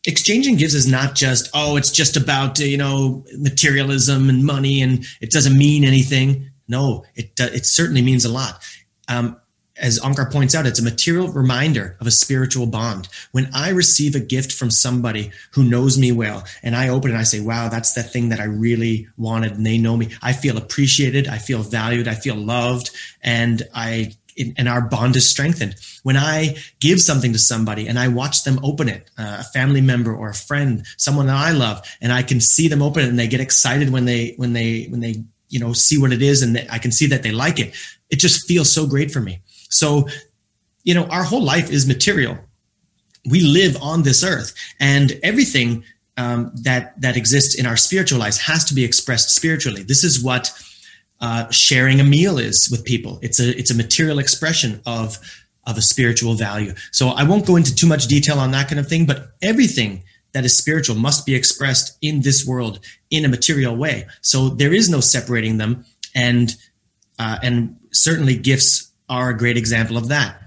exchanging 0.07 0.57
gifts 0.57 0.75
is 0.75 0.87
not 0.87 1.15
just, 1.15 1.49
oh, 1.55 1.77
it's 1.77 1.91
just 1.91 2.17
about, 2.17 2.59
you 2.59 2.77
know, 2.77 3.25
materialism 3.39 4.29
and 4.29 4.45
money 4.45 4.83
and 4.83 5.05
it 5.21 5.31
doesn't 5.31 5.57
mean 5.57 5.85
anything. 5.85 6.51
No, 6.69 7.05
it, 7.15 7.33
it 7.39 7.67
certainly 7.67 8.03
means 8.03 8.25
a 8.25 8.33
lot. 8.33 8.63
Um, 9.09 9.41
as 9.77 9.99
Onkar 10.01 10.31
points 10.31 10.55
out, 10.55 10.67
it's 10.67 10.79
a 10.79 10.85
material 10.85 11.29
reminder 11.29 11.97
of 12.01 12.07
a 12.07 12.13
spiritual 12.13 12.67
bond. 12.67 13.09
When 13.33 13.51
I 13.53 13.71
receive 13.71 14.15
a 14.15 14.21
gift 14.21 14.53
from 14.53 14.71
somebody 14.71 15.33
who 15.53 15.65
knows 15.65 15.99
me 15.99 16.13
well 16.13 16.45
and 16.63 16.77
I 16.77 16.89
open 16.89 17.11
it 17.11 17.15
and 17.15 17.21
I 17.21 17.25
say, 17.25 17.41
wow, 17.41 17.69
that's 17.69 17.93
the 17.93 18.03
thing 18.03 18.29
that 18.29 18.41
I 18.41 18.45
really 18.45 19.09
wanted 19.17 19.53
and 19.53 19.67
they 19.67 19.79
know 19.79 19.97
me, 19.97 20.11
I 20.23 20.33
feel 20.33 20.57
appreciated, 20.57 21.27
I 21.27 21.39
feel 21.39 21.63
valued, 21.63 22.07
I 22.07 22.15
feel 22.15 22.37
loved, 22.37 22.91
and 23.23 23.63
I 23.75 24.15
and 24.59 24.69
our 24.69 24.81
bond 24.81 25.15
is 25.15 25.29
strengthened. 25.29 25.77
When 26.03 26.17
I 26.17 26.57
give 26.81 27.01
something 27.01 27.33
to 27.33 27.39
somebody 27.39 27.87
and 27.87 27.99
I 27.99 28.09
watch 28.09 28.43
them 28.43 28.59
open 28.65 28.89
it, 28.89 29.09
uh, 29.17 29.37
a 29.41 29.45
family 29.45 29.81
member 29.81 30.13
or 30.13 30.31
a 30.31 30.35
friend, 30.35 30.85
someone 30.97 31.29
that 31.29 31.37
I 31.37 31.53
love, 31.53 31.87
and 32.01 32.13
I 32.13 32.25
can 32.25 32.41
see 32.41 32.67
them 32.67 32.83
open 32.83 33.05
it 33.05 33.09
and 33.09 33.19
they 33.19 33.29
get 33.29 33.41
excited 33.41 33.91
when 33.91 34.07
they 34.07 34.35
when 34.37 34.53
they 34.53 34.87
when 34.87 35.01
they 35.01 35.23
you 35.51 35.61
know 35.61 35.73
see 35.73 35.99
what 35.99 36.13
it 36.13 36.21
is 36.23 36.43
and 36.43 36.67
I 36.71 36.79
can 36.79 36.91
see 36.91 37.07
that 37.07 37.23
they 37.23 37.31
like 37.31 37.59
it. 37.61 37.75
It 38.11 38.17
just 38.17 38.47
feels 38.47 38.73
so 38.73 38.87
great 38.87 39.11
for 39.11 39.21
me. 39.21 39.41
So, 39.75 40.09
you 40.85 40.95
know, 40.95 41.07
our 41.07 41.25
whole 41.25 41.43
life 41.43 41.71
is 41.71 41.87
material. 41.87 42.39
We 43.29 43.41
live 43.41 43.77
on 43.83 44.03
this 44.03 44.23
earth, 44.23 44.55
and 44.81 45.19
everything 45.23 45.85
um, 46.17 46.53
that 46.63 47.01
that 47.01 47.17
exists 47.17 47.55
in 47.55 47.67
our 47.67 47.77
spiritual 47.77 48.19
lives 48.19 48.39
has 48.39 48.65
to 48.67 48.75
be 48.75 48.85
expressed 48.85 49.35
spiritually. 49.35 49.83
This 49.83 50.05
is 50.05 50.23
what 50.23 50.53
uh, 51.21 51.51
sharing 51.51 52.01
a 52.01 52.05
meal 52.05 52.39
is 52.39 52.69
with 52.71 52.85
people. 52.85 53.19
It's 53.23 53.41
a 53.41 53.59
it's 53.59 53.71
a 53.71 53.75
material 53.75 54.19
expression 54.19 54.81
of 54.87 55.19
of 55.67 55.79
a 55.79 55.83
spiritual 55.83 56.35
value. 56.35 56.75
So 56.93 57.09
I 57.09 57.25
won't 57.25 57.47
go 57.47 57.57
into 57.57 57.75
too 57.75 57.87
much 57.87 58.07
detail 58.07 58.39
on 58.39 58.51
that 58.51 58.69
kind 58.69 58.79
of 58.79 58.87
thing, 58.89 59.07
but 59.07 59.29
everything 59.43 60.03
that 60.33 60.45
is 60.45 60.57
spiritual 60.57 60.97
must 60.97 61.25
be 61.25 61.35
expressed 61.35 61.97
in 62.03 62.21
this 62.21 62.45
world 62.47 62.81
in 63.11 63.25
a 63.25 63.29
material 63.29 63.75
way. 63.75 64.07
So 64.21 64.51
there 64.51 64.75
is 64.75 64.91
no 64.91 65.01
separating 65.01 65.57
them, 65.59 65.85
and 66.15 66.55
uh, 67.19 67.39
and 67.43 67.77
certainly 67.93 68.37
gifts 68.37 68.93
are 69.09 69.31
a 69.31 69.37
great 69.37 69.57
example 69.57 69.97
of 69.97 70.09
that. 70.09 70.41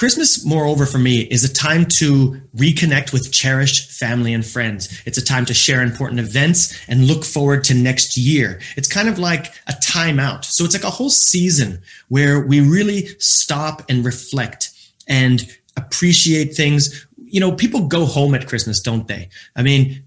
Christmas, 0.00 0.46
moreover, 0.46 0.86
for 0.86 0.96
me, 0.96 1.20
is 1.20 1.44
a 1.44 1.52
time 1.52 1.84
to 1.84 2.40
reconnect 2.56 3.12
with 3.12 3.30
cherished 3.30 3.92
family 3.92 4.32
and 4.32 4.46
friends. 4.46 5.02
It's 5.04 5.18
a 5.18 5.24
time 5.24 5.44
to 5.44 5.52
share 5.52 5.82
important 5.82 6.20
events 6.20 6.74
and 6.88 7.06
look 7.06 7.22
forward 7.22 7.64
to 7.64 7.74
next 7.74 8.16
year. 8.16 8.60
It's 8.78 8.88
kind 8.88 9.10
of 9.10 9.18
like 9.18 9.48
a 9.68 9.72
timeout. 9.72 10.46
So 10.46 10.64
it's 10.64 10.72
like 10.72 10.84
a 10.84 10.90
whole 10.90 11.10
season 11.10 11.82
where 12.08 12.40
we 12.40 12.60
really 12.62 13.08
stop 13.18 13.82
and 13.90 14.02
reflect 14.02 14.70
and 15.06 15.46
appreciate 15.76 16.54
things. 16.54 17.06
you 17.18 17.38
know, 17.38 17.52
people 17.52 17.86
go 17.86 18.06
home 18.06 18.34
at 18.34 18.48
Christmas, 18.48 18.80
don't 18.80 19.06
they? 19.06 19.28
I 19.54 19.62
mean, 19.62 20.02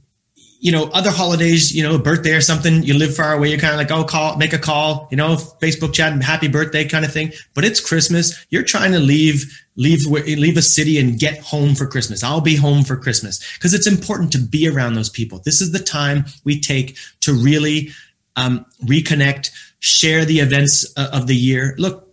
you 0.64 0.72
know, 0.72 0.86
other 0.94 1.12
holidays, 1.12 1.76
you 1.76 1.84
know, 1.84 1.98
birthday 1.98 2.32
or 2.32 2.40
something, 2.40 2.84
you 2.84 2.94
live 2.94 3.14
far 3.14 3.34
away, 3.34 3.50
you're 3.50 3.60
kind 3.60 3.74
of 3.74 3.78
like, 3.78 3.92
oh, 3.92 4.06
call, 4.06 4.38
make 4.38 4.54
a 4.54 4.58
call, 4.58 5.10
you 5.12 5.18
know, 5.18 5.36
Facebook 5.36 5.94
chat, 5.94 6.24
happy 6.24 6.48
birthday 6.48 6.88
kind 6.88 7.04
of 7.04 7.12
thing. 7.12 7.34
But 7.54 7.66
it's 7.66 7.82
Christmas. 7.82 8.46
You're 8.50 8.64
trying 8.64 8.94
to 8.94 9.00
leave, 9.00 9.62
leave, 9.76 10.06
leave 10.06 10.56
a 10.56 10.62
city 10.62 10.98
and 10.98 11.20
get 11.20 11.40
home 11.40 11.76
for 11.76 11.86
Christmas. 11.86 12.24
I'll 12.24 12.40
be 12.40 12.56
home 12.56 12.86
for 12.86 12.96
Christmas 12.96 13.42
because 13.58 13.74
it's 13.74 13.88
important 13.88 14.32
to 14.32 14.38
be 14.38 14.70
around 14.70 14.94
those 14.94 15.10
people. 15.10 15.40
This 15.40 15.60
is 15.60 15.74
the 15.74 15.80
time 15.80 16.24
we 16.46 16.62
take 16.62 16.96
to 17.22 17.34
really 17.34 17.90
um, 18.38 18.66
reconnect, 18.86 19.52
share 19.82 20.24
the 20.24 20.40
events 20.40 20.94
uh, 20.96 21.10
of 21.12 21.28
the 21.28 21.36
year. 21.36 21.76
Look, 21.78 22.08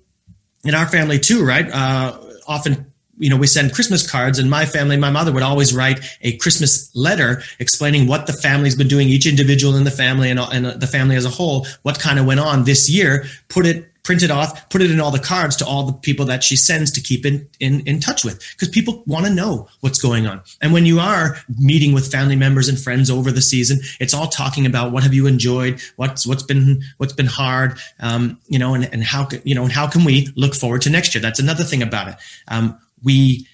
in 0.65 0.75
our 0.75 0.89
family 0.89 1.21
too, 1.21 1.47
right? 1.47 1.71
Uh, 1.71 2.19
often 2.49 2.90
you 3.21 3.31
know, 3.31 3.37
we 3.37 3.47
send 3.47 3.73
Christmas 3.73 4.09
cards, 4.09 4.39
and 4.39 4.51
my 4.51 4.67
family, 4.67 4.97
my 4.97 5.11
mother 5.11 5.33
would 5.33 5.43
always 5.43 5.75
write 5.75 6.01
a 6.23 6.37
Christmas 6.39 6.95
letter 6.97 7.43
explaining 7.59 8.09
what 8.09 8.27
the 8.27 8.33
family's 8.33 8.75
been 8.75 8.89
doing, 8.89 9.09
each 9.09 9.27
individual 9.27 9.77
in 9.77 9.85
the 9.85 9.91
family 9.91 10.31
and, 10.31 10.41
and 10.41 10.81
the 10.81 10.87
family 10.87 11.17
as 11.17 11.25
a 11.25 11.31
whole, 11.31 11.67
what 11.83 12.01
kind 12.01 12.19
of 12.19 12.27
went 12.27 12.41
on 12.41 12.65
this 12.65 12.91
year, 12.91 13.27
put 13.49 13.67
it 13.67 13.87
print 14.03 14.23
it 14.23 14.31
off, 14.31 14.69
put 14.71 14.83
it 14.83 14.91
in 14.91 15.01
all 15.01 15.11
the 15.11 15.19
cards 15.19 15.57
to 15.57 15.67
all 15.67 15.85
the 15.85 15.93
people 15.93 16.27
that 16.27 16.43
she 16.43 16.57
sends 16.57 16.91
to 16.91 17.01
keep 17.01 17.27
in, 17.27 17.47
in, 17.61 17.81
in 17.87 18.01
touch 18.01 18.25
with 18.25 18.41
because 18.53 18.69
people 18.69 19.03
want 19.07 19.27
to 19.27 19.33
know 19.33 19.69
what's 19.81 20.01
going 20.01 20.27
on. 20.27 20.41
And 20.61 20.73
when 20.73 20.87
you 20.87 20.99
are 21.01 21.37
meeting 21.59 21.93
with 21.93 22.11
family 22.11 22.37
members 22.37 22.69
and 22.69 22.79
friends 22.79 23.11
over 23.11 23.31
the 23.31 23.43
season, 23.43 23.81
it's 24.01 24.15
all 24.15 24.29
talking 24.29 24.67
about 24.67 24.93
what 24.93 25.03
have 25.03 25.15
you 25.15 25.27
enjoyed, 25.27 25.81
what's 25.97 26.27
what's 26.27 26.43
been 26.43 26.83
what's 26.97 27.13
been 27.13 27.27
hard, 27.27 27.79
um, 28.01 28.39
you 28.49 28.59
know, 28.59 28.75
and, 28.75 28.89
and 28.93 29.05
how 29.05 29.29
you 29.45 29.55
know 29.55 29.65
and 29.65 29.73
how 29.73 29.87
can 29.87 30.05
we 30.05 30.29
look 30.35 30.55
forward 30.55 30.83
to 30.83 30.91
next 30.91 31.15
year? 31.15 31.23
That's 31.23 31.41
another 31.41 31.65
thing 31.65 31.83
about 31.83 32.09
it. 32.09 32.17
Um, 32.49 32.79
we, 33.03 33.47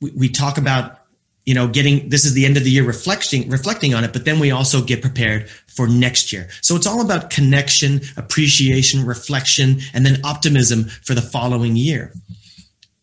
we 0.00 0.28
talk 0.28 0.58
about 0.58 1.00
you 1.46 1.54
know 1.54 1.66
getting 1.66 2.08
this 2.10 2.24
is 2.24 2.34
the 2.34 2.44
end 2.44 2.56
of 2.56 2.64
the 2.64 2.70
year 2.70 2.84
reflecting 2.84 3.48
reflecting 3.48 3.94
on 3.94 4.04
it 4.04 4.12
but 4.12 4.24
then 4.24 4.38
we 4.38 4.50
also 4.50 4.82
get 4.82 5.00
prepared 5.00 5.48
for 5.66 5.88
next 5.88 6.32
year. 6.32 6.48
So 6.60 6.76
it's 6.76 6.86
all 6.86 7.00
about 7.00 7.30
connection 7.30 8.02
appreciation 8.16 9.04
reflection 9.04 9.80
and 9.94 10.04
then 10.04 10.20
optimism 10.24 10.84
for 10.84 11.14
the 11.14 11.22
following 11.22 11.76
year. 11.76 12.12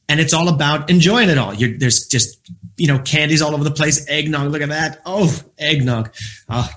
And 0.10 0.20
it's 0.20 0.34
all 0.34 0.48
about 0.48 0.90
enjoying 0.90 1.30
it 1.30 1.38
all. 1.38 1.54
You're, 1.54 1.78
there's 1.78 2.08
just 2.08 2.40
you 2.78 2.88
know 2.88 3.00
candies 3.00 3.42
all 3.42 3.54
over 3.54 3.64
the 3.64 3.72
place 3.72 4.08
eggnog 4.08 4.52
look 4.52 4.62
at 4.62 4.70
that. 4.70 5.02
Oh 5.06 5.34
eggnog. 5.58 6.14
Uh, 6.48 6.68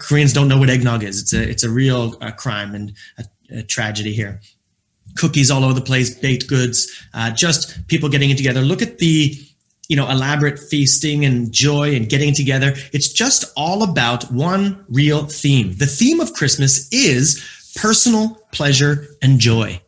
koreans 0.00 0.32
don't 0.32 0.48
know 0.48 0.58
what 0.58 0.70
eggnog 0.70 1.04
is. 1.04 1.20
It's 1.20 1.32
a 1.32 1.48
it's 1.48 1.64
a 1.64 1.70
real 1.70 2.16
uh, 2.20 2.30
crime 2.32 2.74
and 2.74 2.92
a, 3.18 3.58
a 3.58 3.62
tragedy 3.62 4.12
here 4.12 4.40
cookies 5.16 5.50
all 5.50 5.64
over 5.64 5.74
the 5.74 5.80
place, 5.80 6.14
baked 6.14 6.48
goods, 6.48 6.88
uh, 7.14 7.30
just 7.30 7.86
people 7.88 8.08
getting 8.08 8.30
it 8.30 8.36
together. 8.36 8.60
Look 8.62 8.82
at 8.82 8.98
the 8.98 9.34
you 9.88 9.96
know 9.96 10.08
elaborate 10.08 10.58
feasting 10.58 11.24
and 11.24 11.52
joy 11.52 11.94
and 11.94 12.08
getting 12.08 12.34
together. 12.34 12.74
It's 12.92 13.12
just 13.12 13.52
all 13.56 13.82
about 13.82 14.30
one 14.30 14.84
real 14.88 15.26
theme. 15.26 15.74
The 15.76 15.86
theme 15.86 16.20
of 16.20 16.32
Christmas 16.32 16.88
is 16.92 17.42
personal 17.76 18.40
pleasure 18.52 19.06
and 19.20 19.38
joy. 19.38 19.80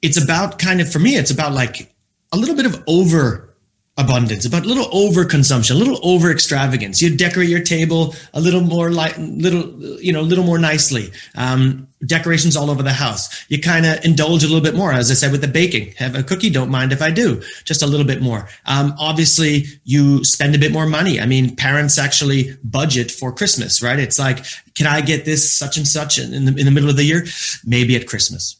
It's 0.00 0.22
about 0.22 0.58
kind 0.58 0.80
of 0.80 0.90
for 0.90 0.98
me, 0.98 1.16
it's 1.16 1.30
about 1.30 1.52
like 1.52 1.94
a 2.32 2.36
little 2.36 2.56
bit 2.56 2.66
of 2.66 2.82
over 2.86 3.51
abundance, 3.98 4.46
about 4.46 4.64
a 4.64 4.68
little 4.68 4.88
over 4.90 5.24
consumption, 5.24 5.76
a 5.76 5.78
little 5.78 6.00
over 6.02 6.30
extravagance. 6.30 7.02
You 7.02 7.14
decorate 7.14 7.50
your 7.50 7.62
table 7.62 8.14
a 8.32 8.40
little 8.40 8.62
more 8.62 8.90
like 8.90 9.14
little, 9.18 9.78
you 10.00 10.14
know, 10.14 10.20
a 10.20 10.22
little 10.22 10.44
more 10.44 10.58
nicely. 10.58 11.12
Um, 11.34 11.88
decorations 12.06 12.56
all 12.56 12.70
over 12.70 12.82
the 12.82 12.92
house. 12.92 13.44
You 13.50 13.60
kind 13.60 13.84
of 13.84 14.02
indulge 14.02 14.44
a 14.44 14.46
little 14.46 14.62
bit 14.62 14.74
more, 14.74 14.92
as 14.92 15.10
I 15.10 15.14
said, 15.14 15.30
with 15.30 15.42
the 15.42 15.48
baking. 15.48 15.92
Have 15.98 16.14
a 16.14 16.22
cookie, 16.22 16.48
don't 16.48 16.70
mind 16.70 16.92
if 16.92 17.02
I 17.02 17.10
do, 17.10 17.42
just 17.64 17.82
a 17.82 17.86
little 17.86 18.06
bit 18.06 18.22
more. 18.22 18.48
Um, 18.64 18.94
obviously, 18.98 19.66
you 19.84 20.24
spend 20.24 20.54
a 20.54 20.58
bit 20.58 20.72
more 20.72 20.86
money. 20.86 21.20
I 21.20 21.26
mean, 21.26 21.54
parents 21.54 21.98
actually 21.98 22.56
budget 22.64 23.10
for 23.10 23.30
Christmas, 23.30 23.82
right? 23.82 23.98
It's 23.98 24.18
like, 24.18 24.44
can 24.74 24.86
I 24.86 25.02
get 25.02 25.26
this 25.26 25.52
such 25.52 25.76
and 25.76 25.86
such 25.86 26.18
in 26.18 26.46
the, 26.46 26.54
in 26.56 26.64
the 26.64 26.72
middle 26.72 26.88
of 26.88 26.96
the 26.96 27.04
year? 27.04 27.26
Maybe 27.64 27.94
at 27.94 28.08
Christmas. 28.08 28.56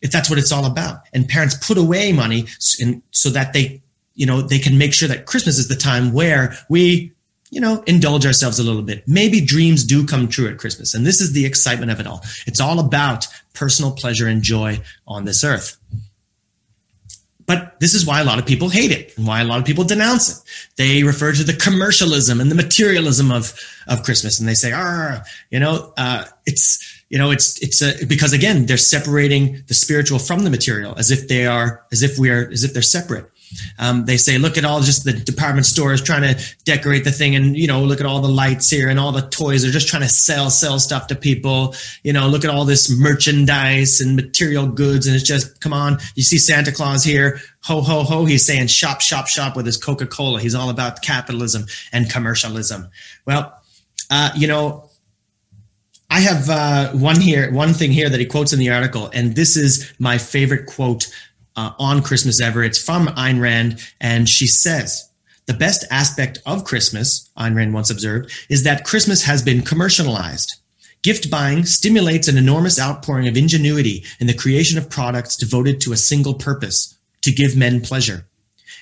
If 0.00 0.12
that's 0.12 0.30
what 0.30 0.38
it's 0.38 0.52
all 0.52 0.66
about. 0.66 1.00
And 1.12 1.28
parents 1.28 1.56
put 1.66 1.76
away 1.76 2.12
money 2.12 2.46
so 2.58 3.30
that 3.30 3.52
they 3.52 3.82
you 4.16 4.26
know, 4.26 4.42
they 4.42 4.58
can 4.58 4.76
make 4.78 4.92
sure 4.92 5.08
that 5.08 5.26
Christmas 5.26 5.58
is 5.58 5.68
the 5.68 5.76
time 5.76 6.12
where 6.12 6.56
we, 6.68 7.12
you 7.50 7.60
know, 7.60 7.82
indulge 7.86 8.26
ourselves 8.26 8.58
a 8.58 8.64
little 8.64 8.82
bit. 8.82 9.06
Maybe 9.06 9.40
dreams 9.40 9.84
do 9.84 10.04
come 10.04 10.26
true 10.26 10.48
at 10.48 10.58
Christmas. 10.58 10.94
And 10.94 11.06
this 11.06 11.20
is 11.20 11.32
the 11.32 11.46
excitement 11.46 11.92
of 11.92 12.00
it 12.00 12.06
all. 12.06 12.22
It's 12.46 12.60
all 12.60 12.80
about 12.80 13.26
personal 13.54 13.92
pleasure 13.92 14.26
and 14.26 14.42
joy 14.42 14.80
on 15.06 15.24
this 15.24 15.44
earth. 15.44 15.76
But 17.46 17.78
this 17.78 17.94
is 17.94 18.04
why 18.04 18.20
a 18.20 18.24
lot 18.24 18.40
of 18.40 18.46
people 18.46 18.68
hate 18.68 18.90
it 18.90 19.16
and 19.16 19.26
why 19.26 19.40
a 19.40 19.44
lot 19.44 19.60
of 19.60 19.64
people 19.64 19.84
denounce 19.84 20.30
it. 20.30 20.42
They 20.76 21.04
refer 21.04 21.32
to 21.32 21.44
the 21.44 21.52
commercialism 21.52 22.40
and 22.40 22.50
the 22.50 22.56
materialism 22.56 23.30
of, 23.30 23.54
of 23.86 24.02
Christmas. 24.02 24.40
And 24.40 24.48
they 24.48 24.54
say, 24.54 24.72
ah, 24.74 25.22
you 25.50 25.60
know, 25.60 25.92
uh, 25.96 26.24
it's, 26.44 27.04
you 27.08 27.18
know, 27.18 27.30
it's, 27.30 27.62
it's 27.62 27.80
a, 27.82 28.04
because 28.06 28.32
again, 28.32 28.66
they're 28.66 28.76
separating 28.76 29.62
the 29.68 29.74
spiritual 29.74 30.18
from 30.18 30.42
the 30.42 30.50
material 30.50 30.94
as 30.98 31.12
if 31.12 31.28
they 31.28 31.46
are, 31.46 31.84
as 31.92 32.02
if 32.02 32.18
we 32.18 32.30
are, 32.30 32.50
as 32.50 32.64
if 32.64 32.72
they're 32.72 32.82
separate. 32.82 33.30
Um, 33.78 34.04
they 34.04 34.16
say, 34.16 34.38
look 34.38 34.58
at 34.58 34.64
all 34.64 34.80
just 34.80 35.04
the 35.04 35.12
department 35.12 35.66
stores 35.66 36.02
trying 36.02 36.22
to 36.22 36.54
decorate 36.64 37.04
the 37.04 37.12
thing, 37.12 37.36
and 37.36 37.56
you 37.56 37.66
know, 37.66 37.82
look 37.82 38.00
at 38.00 38.06
all 38.06 38.20
the 38.20 38.28
lights 38.28 38.70
here 38.70 38.88
and 38.88 38.98
all 38.98 39.12
the 39.12 39.28
toys. 39.28 39.62
They're 39.62 39.70
just 39.70 39.88
trying 39.88 40.02
to 40.02 40.08
sell 40.08 40.50
sell 40.50 40.78
stuff 40.78 41.06
to 41.08 41.14
people. 41.14 41.74
You 42.02 42.12
know, 42.12 42.28
look 42.28 42.44
at 42.44 42.50
all 42.50 42.64
this 42.64 42.90
merchandise 42.90 44.00
and 44.00 44.16
material 44.16 44.66
goods, 44.66 45.06
and 45.06 45.14
it's 45.14 45.24
just 45.24 45.60
come 45.60 45.72
on. 45.72 45.98
You 46.14 46.22
see 46.22 46.38
Santa 46.38 46.72
Claus 46.72 47.04
here, 47.04 47.40
ho 47.62 47.80
ho 47.80 48.02
ho. 48.02 48.24
He's 48.24 48.44
saying 48.44 48.68
shop 48.68 49.00
shop 49.00 49.28
shop 49.28 49.56
with 49.56 49.66
his 49.66 49.76
Coca 49.76 50.06
Cola. 50.06 50.40
He's 50.40 50.54
all 50.54 50.70
about 50.70 51.02
capitalism 51.02 51.66
and 51.92 52.10
commercialism. 52.10 52.88
Well, 53.26 53.56
uh, 54.10 54.30
you 54.36 54.46
know, 54.46 54.90
I 56.10 56.20
have 56.20 56.48
uh, 56.48 56.92
one 56.92 57.20
here, 57.20 57.52
one 57.52 57.74
thing 57.74 57.90
here 57.90 58.08
that 58.08 58.20
he 58.20 58.26
quotes 58.26 58.52
in 58.52 58.58
the 58.58 58.70
article, 58.70 59.10
and 59.12 59.34
this 59.34 59.56
is 59.56 59.92
my 59.98 60.18
favorite 60.18 60.66
quote 60.66 61.08
uh, 61.56 61.72
on 61.78 62.02
Christmas 62.02 62.40
ever. 62.40 62.62
It's 62.62 62.82
from 62.82 63.06
Ayn 63.08 63.40
Rand, 63.40 63.80
and 64.00 64.28
she 64.28 64.46
says, 64.46 65.10
the 65.46 65.54
best 65.54 65.84
aspect 65.90 66.38
of 66.44 66.64
Christmas, 66.64 67.30
Ayn 67.38 67.54
Rand 67.54 67.72
once 67.72 67.90
observed, 67.90 68.32
is 68.48 68.64
that 68.64 68.84
Christmas 68.84 69.24
has 69.24 69.42
been 69.42 69.62
commercialized. 69.62 70.56
Gift 71.02 71.30
buying 71.30 71.64
stimulates 71.64 72.26
an 72.26 72.36
enormous 72.36 72.80
outpouring 72.80 73.28
of 73.28 73.36
ingenuity 73.36 74.04
in 74.18 74.26
the 74.26 74.34
creation 74.34 74.76
of 74.76 74.90
products 74.90 75.36
devoted 75.36 75.80
to 75.80 75.92
a 75.92 75.96
single 75.96 76.34
purpose 76.34 76.98
to 77.22 77.30
give 77.30 77.56
men 77.56 77.80
pleasure. 77.80 78.26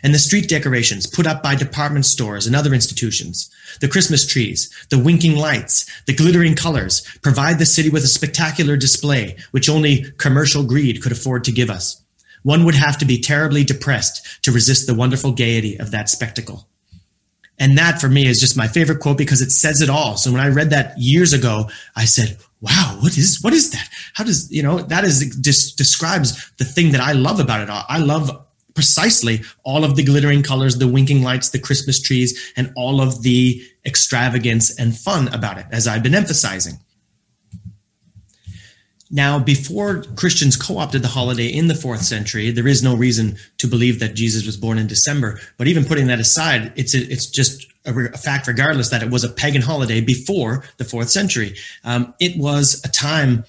And 0.02 0.14
the 0.14 0.19
street 0.19 0.49
decorations 0.49 1.07
put 1.07 1.26
up 1.26 1.43
by 1.43 1.54
department 1.54 2.07
stores 2.07 2.47
and 2.47 2.57
other 2.57 2.75
institutions, 2.75 3.50
the 3.81 3.88
Christmas 3.88 4.26
trees, 4.26 4.71
the 4.90 4.99
winking 4.99 5.37
lights, 5.37 5.85
the 6.07 6.14
glittering 6.14 6.54
colors 6.54 7.07
provide 7.23 7.59
the 7.59 7.66
city 7.66 7.90
with 7.90 8.04
a 8.04 8.09
spectacular 8.09 8.76
display 8.76 9.37
which 9.50 9.69
only 9.69 10.11
commercial 10.19 10.64
greed 10.64 11.02
could 11.02 11.12
afford 11.12 11.45
to 11.45 11.52
give 11.52 11.71
us. 11.71 12.03
One 12.45 12.65
would 12.65 12.77
have 12.77 12.97
to 12.99 13.05
be 13.05 13.21
terribly 13.21 13.65
depressed 13.65 14.43
to 14.45 14.53
resist 14.53 14.87
the 14.87 14.95
wonderful 14.95 15.33
gaiety 15.33 15.79
of 15.81 15.91
that 15.91 16.09
spectacle. 16.09 16.69
And 17.59 17.77
that 17.79 18.01
for 18.01 18.09
me 18.09 18.27
is 18.27 18.41
just 18.41 18.57
my 18.57 18.69
favorite 18.69 19.01
quote 19.01 19.19
because 19.19 19.41
it 19.41 19.51
says 19.51 19.81
it 19.81 19.91
all. 19.91 20.17
So 20.17 20.31
when 20.31 20.41
I 20.41 20.49
read 20.49 20.71
that 20.71 20.95
years 20.99 21.33
ago, 21.33 21.71
I 21.97 22.05
said, 22.05 22.37
wow, 22.61 22.99
what 23.01 23.17
is, 23.17 23.41
what 23.43 23.53
is 23.53 23.71
that? 23.71 23.89
How 24.15 24.25
does, 24.25 24.51
you 24.51 24.63
know, 24.63 24.79
that 24.79 25.05
is 25.05 25.37
just 25.41 25.79
describes 25.79 26.53
the 26.59 26.65
thing 26.65 26.93
that 26.93 27.01
I 27.01 27.13
love 27.13 27.41
about 27.41 27.61
it. 27.61 27.69
I 27.71 27.99
love 27.99 28.45
precisely 28.75 29.43
all 29.63 29.85
of 29.85 29.95
the 29.97 30.03
glittering 30.03 30.43
colors, 30.43 30.79
the 30.79 30.89
winking 30.89 31.23
lights, 31.23 31.51
the 31.51 31.59
Christmas 31.61 32.01
trees, 32.01 32.53
and 32.57 32.73
all 32.77 33.01
of 33.01 33.23
the 33.23 33.63
extravagance 33.87 34.77
and 34.79 34.97
fun 34.97 35.29
about 35.29 35.59
it, 35.59 35.67
as 35.71 35.87
I've 35.87 36.03
been 36.03 36.15
emphasizing. 36.15 36.81
Now, 39.14 39.38
before 39.38 40.02
Christians 40.16 40.56
co 40.56 40.78
opted 40.78 41.02
the 41.02 41.09
holiday 41.09 41.47
in 41.47 41.68
the 41.68 41.75
fourth 41.76 42.02
century, 42.02 42.50
there 42.50 42.66
is 42.66 42.83
no 42.83 42.97
reason 42.97 43.37
to 43.59 43.68
believe 43.68 44.00
that 44.00 44.14
Jesus 44.14 44.44
was 44.44 44.56
born 44.56 44.76
in 44.76 44.88
December. 44.88 45.38
But 45.56 45.68
even 45.68 45.85
putting 45.85 46.09
that 46.09 46.18
aside, 46.18 46.73
it's, 46.75 46.94
a, 46.94 46.99
it's 46.99 47.26
just 47.26 47.64
a, 47.87 47.97
a, 47.97 48.18
fact, 48.18 48.49
regardless, 48.49 48.88
that 48.88 49.04
it 49.04 49.11
was 49.11 49.23
a 49.23 49.28
pagan 49.28 49.62
holiday 49.62 50.00
before 50.00 50.64
the 50.78 50.85
fourth 50.85 51.11
century. 51.11 51.54
Um, 51.85 52.12
it 52.18 52.37
was 52.37 52.85
a 52.85 52.88
time 52.88 53.44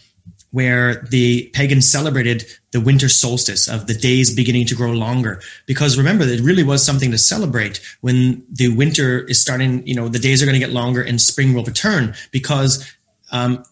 where 0.51 1.03
the 1.09 1.49
pagans 1.53 1.91
celebrated 1.91 2.45
the 2.69 2.79
winter 2.79 3.09
solstice 3.09 3.67
of 3.67 3.87
the 3.87 3.95
days 3.95 4.35
beginning 4.35 4.67
to 4.67 4.75
grow 4.75 4.91
longer. 4.91 5.41
Because 5.65 5.97
remember, 5.97 6.25
it 6.25 6.41
really 6.41 6.63
was 6.63 6.85
something 6.85 7.09
to 7.09 7.17
celebrate 7.17 7.81
when 8.01 8.45
the 8.51 8.67
winter 8.67 9.21
is 9.23 9.41
starting, 9.41 9.85
you 9.87 9.95
know, 9.95 10.09
the 10.09 10.19
days 10.19 10.43
are 10.43 10.45
going 10.45 10.53
to 10.53 10.65
get 10.65 10.69
longer 10.69 11.01
and 11.01 11.19
spring 11.19 11.55
will 11.55 11.63
return 11.63 12.13
because 12.31 12.85
um, 13.31 13.65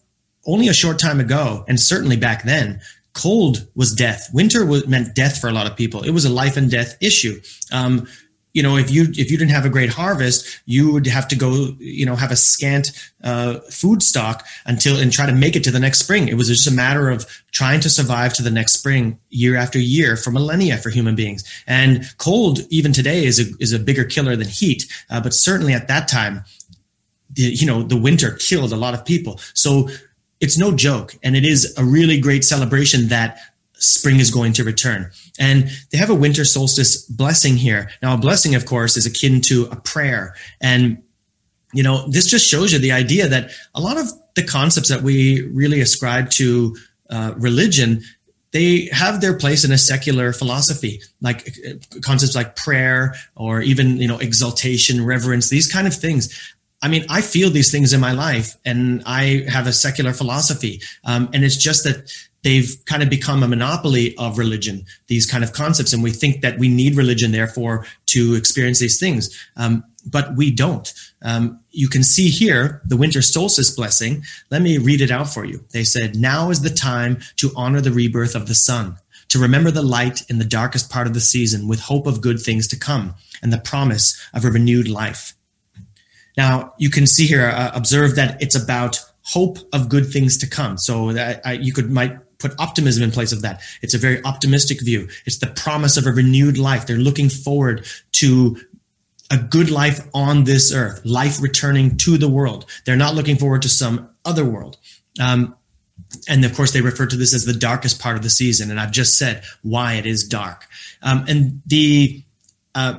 only 0.46 0.68
a 0.68 0.74
short 0.74 0.98
time 0.98 1.20
ago, 1.20 1.64
and 1.68 1.78
certainly 1.80 2.16
back 2.16 2.44
then, 2.44 2.80
cold 3.12 3.66
was 3.74 3.94
death. 3.94 4.28
Winter 4.32 4.66
was, 4.66 4.86
meant 4.86 5.14
death 5.14 5.40
for 5.40 5.48
a 5.48 5.52
lot 5.52 5.66
of 5.66 5.76
people. 5.76 6.02
It 6.02 6.10
was 6.10 6.24
a 6.24 6.30
life 6.30 6.56
and 6.56 6.70
death 6.70 6.96
issue. 7.00 7.40
Um, 7.72 8.06
you 8.54 8.62
know 8.62 8.76
if 8.76 8.90
you 8.90 9.02
if 9.10 9.30
you 9.30 9.36
didn't 9.36 9.50
have 9.50 9.66
a 9.66 9.68
great 9.68 9.90
harvest 9.90 10.60
you 10.64 10.92
would 10.92 11.06
have 11.06 11.28
to 11.28 11.36
go 11.36 11.74
you 11.78 12.06
know 12.06 12.14
have 12.14 12.30
a 12.30 12.36
scant 12.36 12.92
uh, 13.22 13.58
food 13.70 14.02
stock 14.02 14.46
until 14.64 14.96
and 14.96 15.12
try 15.12 15.26
to 15.26 15.32
make 15.32 15.56
it 15.56 15.64
to 15.64 15.70
the 15.70 15.80
next 15.80 15.98
spring 15.98 16.28
it 16.28 16.34
was 16.34 16.48
just 16.48 16.66
a 16.66 16.70
matter 16.70 17.10
of 17.10 17.26
trying 17.50 17.80
to 17.80 17.90
survive 17.90 18.32
to 18.32 18.42
the 18.42 18.50
next 18.50 18.72
spring 18.72 19.18
year 19.28 19.56
after 19.56 19.78
year 19.78 20.16
for 20.16 20.30
millennia 20.30 20.78
for 20.78 20.88
human 20.88 21.14
beings 21.14 21.44
and 21.66 22.14
cold 22.16 22.60
even 22.70 22.92
today 22.92 23.24
is 23.24 23.38
a 23.38 23.52
is 23.58 23.72
a 23.72 23.78
bigger 23.78 24.04
killer 24.04 24.36
than 24.36 24.48
heat 24.48 24.86
uh, 25.10 25.20
but 25.20 25.34
certainly 25.34 25.74
at 25.74 25.88
that 25.88 26.08
time 26.08 26.44
the, 27.30 27.42
you 27.42 27.66
know 27.66 27.82
the 27.82 27.96
winter 27.96 28.32
killed 28.32 28.72
a 28.72 28.76
lot 28.76 28.94
of 28.94 29.04
people 29.04 29.40
so 29.52 29.88
it's 30.44 30.58
no 30.58 30.70
joke 30.72 31.16
and 31.22 31.34
it 31.34 31.44
is 31.44 31.74
a 31.76 31.84
really 31.84 32.20
great 32.20 32.44
celebration 32.44 33.08
that 33.08 33.38
spring 33.78 34.20
is 34.20 34.30
going 34.30 34.52
to 34.52 34.64
return. 34.64 35.10
And 35.38 35.68
they 35.90 35.98
have 35.98 36.10
a 36.10 36.14
winter 36.14 36.44
solstice 36.44 37.02
blessing 37.06 37.56
here. 37.56 37.90
Now, 38.02 38.14
a 38.14 38.18
blessing, 38.18 38.54
of 38.54 38.66
course, 38.66 38.96
is 38.96 39.06
akin 39.06 39.40
to 39.42 39.66
a 39.72 39.76
prayer. 39.76 40.34
And, 40.60 41.02
you 41.72 41.82
know, 41.82 42.06
this 42.08 42.26
just 42.26 42.46
shows 42.46 42.72
you 42.72 42.78
the 42.78 42.92
idea 42.92 43.26
that 43.28 43.50
a 43.74 43.80
lot 43.80 43.98
of 43.98 44.06
the 44.36 44.44
concepts 44.44 44.88
that 44.88 45.02
we 45.02 45.42
really 45.48 45.80
ascribe 45.80 46.30
to 46.30 46.76
uh, 47.10 47.34
religion 47.36 48.02
they 48.54 48.88
have 48.92 49.20
their 49.20 49.36
place 49.36 49.64
in 49.64 49.72
a 49.72 49.76
secular 49.76 50.32
philosophy 50.32 51.02
like 51.20 51.54
uh, 51.68 51.72
concepts 52.00 52.34
like 52.34 52.56
prayer 52.56 53.14
or 53.34 53.60
even 53.60 53.98
you 53.98 54.08
know 54.08 54.18
exaltation 54.18 55.04
reverence 55.04 55.50
these 55.50 55.70
kind 55.70 55.86
of 55.86 55.94
things 55.94 56.53
I 56.84 56.88
mean, 56.88 57.06
I 57.08 57.22
feel 57.22 57.48
these 57.48 57.72
things 57.72 57.94
in 57.94 58.00
my 58.00 58.12
life, 58.12 58.58
and 58.66 59.02
I 59.06 59.46
have 59.48 59.66
a 59.66 59.72
secular 59.72 60.12
philosophy, 60.12 60.82
um, 61.04 61.30
and 61.32 61.42
it's 61.42 61.56
just 61.56 61.82
that 61.84 62.12
they've 62.42 62.76
kind 62.84 63.02
of 63.02 63.08
become 63.08 63.42
a 63.42 63.48
monopoly 63.48 64.14
of 64.18 64.36
religion, 64.36 64.84
these 65.06 65.24
kind 65.24 65.42
of 65.42 65.54
concepts. 65.54 65.94
And 65.94 66.02
we 66.02 66.10
think 66.10 66.42
that 66.42 66.58
we 66.58 66.68
need 66.68 66.94
religion, 66.94 67.32
therefore, 67.32 67.86
to 68.08 68.34
experience 68.34 68.80
these 68.80 69.00
things. 69.00 69.34
Um, 69.56 69.82
but 70.04 70.36
we 70.36 70.50
don't. 70.50 70.92
Um, 71.22 71.58
you 71.70 71.88
can 71.88 72.04
see 72.04 72.28
here 72.28 72.82
the 72.84 72.98
winter 72.98 73.22
solstice 73.22 73.74
blessing. 73.74 74.22
Let 74.50 74.60
me 74.60 74.76
read 74.76 75.00
it 75.00 75.10
out 75.10 75.30
for 75.30 75.46
you. 75.46 75.64
They 75.70 75.84
said, 75.84 76.16
Now 76.16 76.50
is 76.50 76.60
the 76.60 76.68
time 76.68 77.20
to 77.36 77.50
honor 77.56 77.80
the 77.80 77.92
rebirth 77.92 78.34
of 78.34 78.46
the 78.46 78.54
sun, 78.54 78.98
to 79.28 79.38
remember 79.38 79.70
the 79.70 79.80
light 79.80 80.20
in 80.28 80.38
the 80.38 80.44
darkest 80.44 80.90
part 80.90 81.06
of 81.06 81.14
the 81.14 81.20
season 81.20 81.66
with 81.66 81.80
hope 81.80 82.06
of 82.06 82.20
good 82.20 82.40
things 82.40 82.68
to 82.68 82.78
come 82.78 83.14
and 83.42 83.50
the 83.50 83.58
promise 83.72 84.20
of 84.34 84.44
a 84.44 84.50
renewed 84.50 84.86
life. 84.86 85.34
Now, 86.36 86.74
you 86.78 86.90
can 86.90 87.06
see 87.06 87.26
here, 87.26 87.46
uh, 87.46 87.70
observe 87.74 88.16
that 88.16 88.42
it's 88.42 88.54
about 88.54 89.00
hope 89.22 89.58
of 89.72 89.88
good 89.88 90.10
things 90.12 90.36
to 90.38 90.48
come. 90.48 90.76
So 90.78 91.12
that 91.12 91.40
I, 91.44 91.52
you 91.52 91.72
could 91.72 91.90
might 91.90 92.18
put 92.38 92.54
optimism 92.58 93.02
in 93.02 93.10
place 93.10 93.32
of 93.32 93.42
that. 93.42 93.62
It's 93.80 93.94
a 93.94 93.98
very 93.98 94.22
optimistic 94.24 94.82
view. 94.82 95.08
It's 95.24 95.38
the 95.38 95.46
promise 95.46 95.96
of 95.96 96.06
a 96.06 96.12
renewed 96.12 96.58
life. 96.58 96.86
They're 96.86 96.96
looking 96.96 97.30
forward 97.30 97.86
to 98.12 98.56
a 99.30 99.38
good 99.38 99.70
life 99.70 100.06
on 100.12 100.44
this 100.44 100.72
earth, 100.72 101.00
life 101.04 101.40
returning 101.40 101.96
to 101.98 102.18
the 102.18 102.28
world. 102.28 102.66
They're 102.84 102.96
not 102.96 103.14
looking 103.14 103.36
forward 103.36 103.62
to 103.62 103.68
some 103.68 104.10
other 104.24 104.44
world. 104.44 104.76
Um, 105.20 105.56
and 106.28 106.44
of 106.44 106.54
course, 106.54 106.72
they 106.72 106.82
refer 106.82 107.06
to 107.06 107.16
this 107.16 107.34
as 107.34 107.44
the 107.44 107.54
darkest 107.54 108.00
part 108.00 108.16
of 108.16 108.22
the 108.22 108.30
season. 108.30 108.70
And 108.70 108.78
I've 108.78 108.92
just 108.92 109.16
said 109.16 109.42
why 109.62 109.94
it 109.94 110.06
is 110.06 110.28
dark. 110.28 110.66
Um, 111.02 111.24
and 111.28 111.62
the 111.66 112.22
uh, 112.74 112.98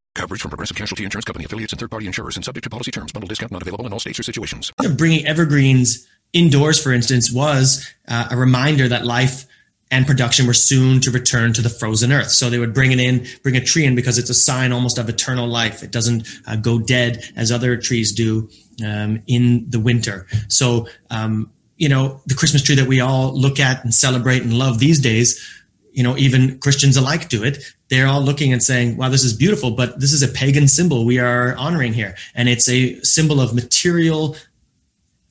Coverage 0.13 0.41
from 0.41 0.49
Progressive 0.49 0.75
Casualty 0.75 1.05
Insurance 1.05 1.25
Company 1.25 1.45
affiliates 1.45 1.71
and 1.71 1.79
third 1.79 1.89
party 1.89 2.05
insurers 2.05 2.35
and 2.35 2.43
subject 2.43 2.65
to 2.65 2.69
policy 2.69 2.91
terms. 2.91 3.11
Bundle 3.11 3.27
discount 3.27 3.51
not 3.51 3.61
available 3.61 3.85
in 3.85 3.93
all 3.93 3.99
states 3.99 4.19
or 4.19 4.23
situations. 4.23 4.71
Bringing 4.97 5.25
evergreens 5.25 6.07
indoors, 6.33 6.81
for 6.81 6.91
instance, 6.91 7.31
was 7.31 7.89
uh, 8.07 8.27
a 8.29 8.37
reminder 8.37 8.87
that 8.87 9.05
life 9.05 9.45
and 9.89 10.07
production 10.07 10.47
were 10.47 10.53
soon 10.53 11.01
to 11.01 11.11
return 11.11 11.53
to 11.53 11.61
the 11.61 11.69
frozen 11.69 12.11
earth. 12.11 12.31
So 12.31 12.49
they 12.49 12.59
would 12.59 12.73
bring 12.73 12.91
it 12.93 12.99
in, 12.99 13.27
bring 13.43 13.57
a 13.57 13.63
tree 13.63 13.85
in 13.85 13.93
because 13.93 14.17
it's 14.17 14.29
a 14.29 14.33
sign 14.33 14.71
almost 14.71 14.97
of 14.97 15.09
eternal 15.09 15.47
life. 15.47 15.83
It 15.83 15.91
doesn't 15.91 16.27
uh, 16.47 16.55
go 16.55 16.79
dead 16.79 17.23
as 17.35 17.51
other 17.51 17.75
trees 17.75 18.13
do 18.13 18.49
um, 18.85 19.21
in 19.27 19.69
the 19.69 19.79
winter. 19.79 20.27
So, 20.47 20.87
um, 21.09 21.51
you 21.75 21.89
know, 21.89 22.21
the 22.25 22.35
Christmas 22.35 22.63
tree 22.63 22.75
that 22.75 22.87
we 22.87 23.01
all 23.01 23.33
look 23.37 23.59
at 23.59 23.83
and 23.83 23.93
celebrate 23.93 24.43
and 24.43 24.53
love 24.53 24.79
these 24.79 24.99
days, 24.99 25.60
you 25.91 26.03
know, 26.03 26.17
even 26.17 26.59
Christians 26.59 26.97
alike 26.97 27.29
do 27.29 27.43
it. 27.43 27.63
They're 27.89 28.07
all 28.07 28.21
looking 28.21 28.53
and 28.53 28.63
saying, 28.63 28.97
wow, 28.97 29.09
this 29.09 29.23
is 29.23 29.33
beautiful, 29.33 29.71
but 29.71 29.99
this 29.99 30.13
is 30.13 30.23
a 30.23 30.27
pagan 30.27 30.67
symbol 30.67 31.05
we 31.05 31.19
are 31.19 31.55
honoring 31.57 31.93
here. 31.93 32.15
And 32.33 32.47
it's 32.47 32.69
a 32.69 32.99
symbol 33.01 33.41
of 33.41 33.53
material 33.53 34.35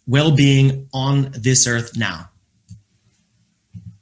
well 0.06 0.34
being 0.34 0.88
on 0.92 1.30
this 1.32 1.66
earth 1.66 1.96
now. 1.96 2.28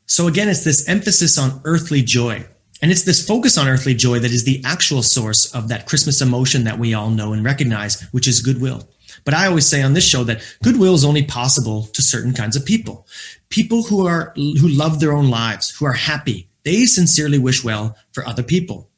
So 0.06 0.26
again, 0.26 0.48
it's 0.48 0.64
this 0.64 0.88
emphasis 0.88 1.38
on 1.38 1.60
earthly 1.64 2.02
joy. 2.02 2.46
And 2.80 2.90
it's 2.90 3.02
this 3.02 3.26
focus 3.26 3.58
on 3.58 3.68
earthly 3.68 3.94
joy 3.94 4.20
that 4.20 4.30
is 4.30 4.44
the 4.44 4.62
actual 4.64 5.02
source 5.02 5.52
of 5.54 5.68
that 5.68 5.86
Christmas 5.86 6.20
emotion 6.20 6.64
that 6.64 6.78
we 6.78 6.94
all 6.94 7.10
know 7.10 7.32
and 7.32 7.44
recognize, 7.44 8.00
which 8.12 8.28
is 8.28 8.40
goodwill. 8.40 8.88
But 9.24 9.34
I 9.34 9.46
always 9.46 9.66
say 9.66 9.82
on 9.82 9.94
this 9.94 10.06
show 10.06 10.24
that 10.24 10.40
goodwill 10.62 10.94
is 10.94 11.04
only 11.04 11.24
possible 11.24 11.84
to 11.92 12.02
certain 12.02 12.32
kinds 12.32 12.56
of 12.56 12.64
people. 12.64 13.06
People 13.48 13.82
who 13.82 14.06
are 14.06 14.32
who 14.36 14.68
love 14.68 15.00
their 15.00 15.12
own 15.12 15.28
lives, 15.28 15.70
who 15.70 15.86
are 15.86 15.92
happy, 15.92 16.47
they 16.64 16.86
sincerely 16.86 17.38
wish 17.38 17.64
well 17.64 17.96
for 18.12 18.26
other 18.26 18.42
people. 18.42 18.90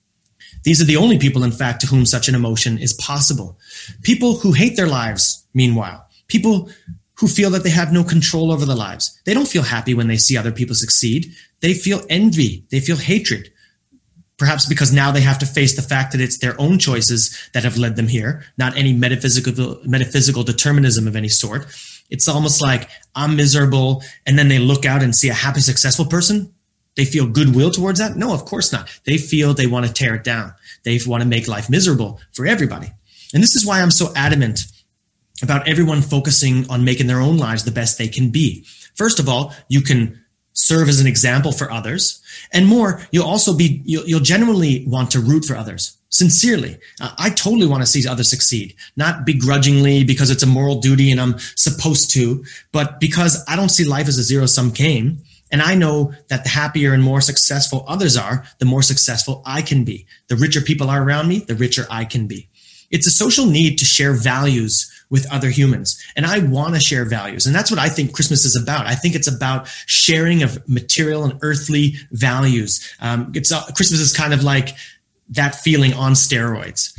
These 0.64 0.80
are 0.80 0.86
the 0.86 0.96
only 0.96 1.18
people, 1.18 1.44
in 1.44 1.52
fact, 1.52 1.80
to 1.80 1.86
whom 1.86 2.04
such 2.04 2.28
an 2.28 2.34
emotion 2.34 2.78
is 2.78 2.92
possible. 2.94 3.58
People 4.02 4.36
who 4.36 4.52
hate 4.52 4.76
their 4.76 4.88
lives, 4.88 5.46
meanwhile, 5.54 6.06
people 6.28 6.70
who 7.14 7.28
feel 7.28 7.50
that 7.50 7.62
they 7.62 7.70
have 7.70 7.92
no 7.92 8.02
control 8.02 8.50
over 8.50 8.64
their 8.64 8.76
lives. 8.76 9.20
They 9.24 9.34
don't 9.34 9.48
feel 9.48 9.62
happy 9.62 9.94
when 9.94 10.08
they 10.08 10.16
see 10.16 10.36
other 10.36 10.52
people 10.52 10.74
succeed. 10.74 11.32
They 11.60 11.74
feel 11.74 12.02
envy. 12.08 12.64
They 12.70 12.80
feel 12.80 12.96
hatred. 12.96 13.52
Perhaps 14.38 14.64
because 14.64 14.90
now 14.90 15.12
they 15.12 15.20
have 15.20 15.38
to 15.40 15.46
face 15.46 15.76
the 15.76 15.82
fact 15.82 16.12
that 16.12 16.20
it's 16.22 16.38
their 16.38 16.58
own 16.58 16.78
choices 16.78 17.50
that 17.52 17.62
have 17.62 17.76
led 17.76 17.96
them 17.96 18.08
here, 18.08 18.42
not 18.56 18.74
any 18.74 18.94
metaphysical, 18.94 19.80
metaphysical 19.84 20.42
determinism 20.44 21.06
of 21.06 21.14
any 21.14 21.28
sort. 21.28 21.66
It's 22.08 22.26
almost 22.26 22.62
like 22.62 22.88
I'm 23.14 23.36
miserable. 23.36 24.02
And 24.24 24.38
then 24.38 24.48
they 24.48 24.58
look 24.58 24.86
out 24.86 25.02
and 25.02 25.14
see 25.14 25.28
a 25.28 25.34
happy, 25.34 25.60
successful 25.60 26.06
person. 26.06 26.54
They 27.00 27.06
feel 27.06 27.26
goodwill 27.26 27.70
towards 27.70 27.98
that. 27.98 28.16
No, 28.16 28.34
of 28.34 28.44
course 28.44 28.74
not. 28.74 28.90
They 29.04 29.16
feel 29.16 29.54
they 29.54 29.66
want 29.66 29.86
to 29.86 29.92
tear 29.92 30.14
it 30.16 30.22
down. 30.22 30.52
They 30.82 31.00
want 31.06 31.22
to 31.22 31.26
make 31.26 31.48
life 31.48 31.70
miserable 31.70 32.20
for 32.34 32.44
everybody. 32.44 32.92
And 33.32 33.42
this 33.42 33.56
is 33.56 33.64
why 33.64 33.80
I'm 33.80 33.90
so 33.90 34.12
adamant 34.14 34.66
about 35.42 35.66
everyone 35.66 36.02
focusing 36.02 36.68
on 36.68 36.84
making 36.84 37.06
their 37.06 37.22
own 37.22 37.38
lives 37.38 37.64
the 37.64 37.70
best 37.70 37.96
they 37.96 38.08
can 38.08 38.28
be. 38.28 38.66
First 38.96 39.18
of 39.18 39.30
all, 39.30 39.54
you 39.68 39.80
can 39.80 40.22
serve 40.52 40.90
as 40.90 41.00
an 41.00 41.06
example 41.06 41.52
for 41.52 41.70
others 41.70 42.20
and 42.52 42.66
more 42.66 43.00
you'll 43.12 43.26
also 43.26 43.56
be 43.56 43.80
you'll, 43.86 44.04
you'll 44.04 44.20
genuinely 44.20 44.84
want 44.86 45.10
to 45.10 45.20
root 45.20 45.44
for 45.44 45.56
others 45.56 45.96
sincerely 46.08 46.76
i 47.18 47.30
totally 47.30 47.68
want 47.68 47.80
to 47.80 47.86
see 47.86 48.06
others 48.06 48.28
succeed 48.28 48.74
not 48.96 49.24
begrudgingly 49.24 50.02
because 50.02 50.28
it's 50.28 50.42
a 50.42 50.46
moral 50.46 50.80
duty 50.80 51.12
and 51.12 51.20
i'm 51.20 51.38
supposed 51.54 52.10
to 52.10 52.44
but 52.72 52.98
because 52.98 53.42
i 53.46 53.54
don't 53.54 53.68
see 53.68 53.84
life 53.84 54.08
as 54.08 54.18
a 54.18 54.24
zero 54.24 54.44
sum 54.44 54.70
game 54.70 55.18
and 55.50 55.62
I 55.62 55.74
know 55.74 56.12
that 56.28 56.44
the 56.44 56.50
happier 56.50 56.92
and 56.92 57.02
more 57.02 57.20
successful 57.20 57.84
others 57.88 58.16
are, 58.16 58.44
the 58.58 58.64
more 58.64 58.82
successful 58.82 59.42
I 59.44 59.62
can 59.62 59.84
be. 59.84 60.06
The 60.28 60.36
richer 60.36 60.60
people 60.60 60.90
are 60.90 61.02
around 61.02 61.28
me, 61.28 61.40
the 61.40 61.54
richer 61.54 61.86
I 61.90 62.04
can 62.04 62.26
be. 62.26 62.48
It's 62.90 63.06
a 63.06 63.10
social 63.10 63.46
need 63.46 63.78
to 63.78 63.84
share 63.84 64.12
values 64.12 64.90
with 65.10 65.30
other 65.32 65.50
humans. 65.50 66.00
And 66.16 66.24
I 66.24 66.38
want 66.38 66.74
to 66.74 66.80
share 66.80 67.04
values. 67.04 67.46
And 67.46 67.54
that's 67.54 67.70
what 67.70 67.80
I 67.80 67.88
think 67.88 68.12
Christmas 68.12 68.44
is 68.44 68.56
about. 68.56 68.86
I 68.86 68.94
think 68.94 69.14
it's 69.14 69.28
about 69.28 69.68
sharing 69.86 70.42
of 70.42 70.66
material 70.68 71.24
and 71.24 71.38
earthly 71.42 71.94
values. 72.12 72.94
Um, 73.00 73.32
it's 73.34 73.52
uh, 73.52 73.64
Christmas 73.76 74.00
is 74.00 74.16
kind 74.16 74.32
of 74.32 74.42
like 74.42 74.70
that 75.30 75.54
feeling 75.54 75.92
on 75.94 76.12
steroids. 76.12 76.92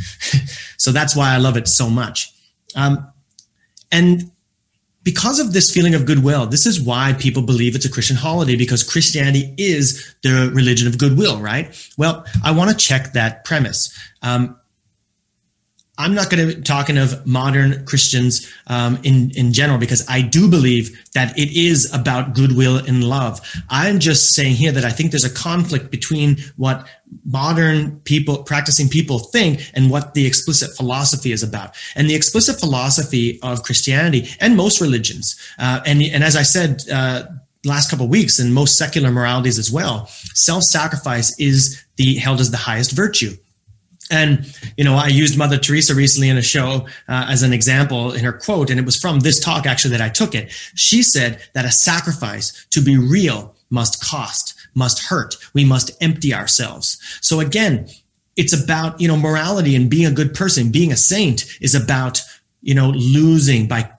so 0.77 0.91
that's 0.91 1.15
why 1.15 1.33
I 1.33 1.37
love 1.37 1.57
it 1.57 1.67
so 1.67 1.89
much. 1.89 2.31
Um, 2.75 3.11
and 3.91 4.31
because 5.03 5.39
of 5.39 5.53
this 5.53 5.71
feeling 5.71 5.95
of 5.95 6.05
goodwill, 6.05 6.45
this 6.45 6.65
is 6.65 6.79
why 6.79 7.13
people 7.13 7.41
believe 7.41 7.75
it's 7.75 7.85
a 7.85 7.91
Christian 7.91 8.15
holiday 8.15 8.55
because 8.55 8.83
Christianity 8.83 9.53
is 9.57 10.15
the 10.21 10.51
religion 10.53 10.87
of 10.87 10.97
goodwill, 10.97 11.39
right? 11.39 11.75
Well, 11.97 12.25
I 12.43 12.51
want 12.51 12.69
to 12.69 12.75
check 12.75 13.13
that 13.13 13.43
premise. 13.43 13.97
Um, 14.21 14.57
I'm 16.01 16.15
not 16.15 16.31
going 16.31 16.49
to 16.49 16.55
be 16.55 16.61
talking 16.63 16.97
of 16.97 17.27
modern 17.27 17.85
Christians 17.85 18.51
um, 18.65 18.97
in 19.03 19.29
in 19.35 19.53
general 19.53 19.77
because 19.77 20.03
I 20.09 20.21
do 20.21 20.49
believe 20.49 20.89
that 21.13 21.37
it 21.37 21.51
is 21.51 21.93
about 21.93 22.33
goodwill 22.33 22.77
and 22.77 23.03
love. 23.03 23.39
I'm 23.69 23.99
just 23.99 24.33
saying 24.33 24.55
here 24.55 24.71
that 24.71 24.83
I 24.83 24.89
think 24.89 25.11
there's 25.11 25.23
a 25.23 25.29
conflict 25.33 25.91
between 25.91 26.37
what 26.57 26.87
modern 27.23 27.99
people, 27.99 28.41
practicing 28.43 28.89
people 28.89 29.19
think, 29.19 29.69
and 29.75 29.91
what 29.91 30.15
the 30.15 30.25
explicit 30.25 30.75
philosophy 30.75 31.31
is 31.31 31.43
about. 31.43 31.75
And 31.95 32.09
the 32.09 32.15
explicit 32.15 32.59
philosophy 32.59 33.39
of 33.43 33.61
Christianity 33.61 34.27
and 34.39 34.57
most 34.57 34.81
religions, 34.81 35.35
uh, 35.59 35.81
and 35.85 36.01
and 36.01 36.23
as 36.23 36.35
I 36.35 36.43
said. 36.43 36.81
Uh, 36.91 37.23
last 37.63 37.91
couple 37.91 38.05
of 38.05 38.09
weeks 38.09 38.39
and 38.39 38.55
most 38.55 38.75
secular 38.75 39.11
moralities 39.11 39.59
as 39.59 39.69
well 39.69 40.07
self-sacrifice 40.33 41.39
is 41.39 41.85
the 41.97 42.15
held 42.15 42.39
as 42.39 42.49
the 42.49 42.57
highest 42.57 42.91
virtue 42.91 43.37
and, 44.11 44.53
you 44.77 44.83
know, 44.83 44.95
I 44.95 45.07
used 45.07 45.37
Mother 45.37 45.57
Teresa 45.57 45.95
recently 45.95 46.29
in 46.29 46.37
a 46.37 46.41
show 46.41 46.87
uh, 47.07 47.25
as 47.29 47.41
an 47.41 47.53
example 47.53 48.11
in 48.11 48.23
her 48.23 48.33
quote, 48.33 48.69
and 48.69 48.79
it 48.79 48.85
was 48.85 48.97
from 48.97 49.21
this 49.21 49.39
talk 49.39 49.65
actually 49.65 49.91
that 49.91 50.01
I 50.01 50.09
took 50.09 50.35
it. 50.35 50.51
She 50.75 51.01
said 51.01 51.41
that 51.53 51.65
a 51.65 51.71
sacrifice 51.71 52.65
to 52.71 52.81
be 52.81 52.97
real 52.97 53.55
must 53.69 54.03
cost, 54.03 54.53
must 54.75 55.05
hurt. 55.05 55.37
We 55.53 55.65
must 55.65 55.91
empty 56.01 56.33
ourselves. 56.33 56.97
So 57.21 57.39
again, 57.39 57.87
it's 58.35 58.53
about, 58.53 58.99
you 58.99 59.07
know, 59.07 59.17
morality 59.17 59.75
and 59.75 59.89
being 59.89 60.05
a 60.05 60.11
good 60.11 60.33
person, 60.33 60.71
being 60.71 60.91
a 60.91 60.97
saint 60.97 61.45
is 61.61 61.73
about, 61.73 62.21
you 62.61 62.75
know, 62.75 62.89
losing 62.89 63.67
by 63.67 63.91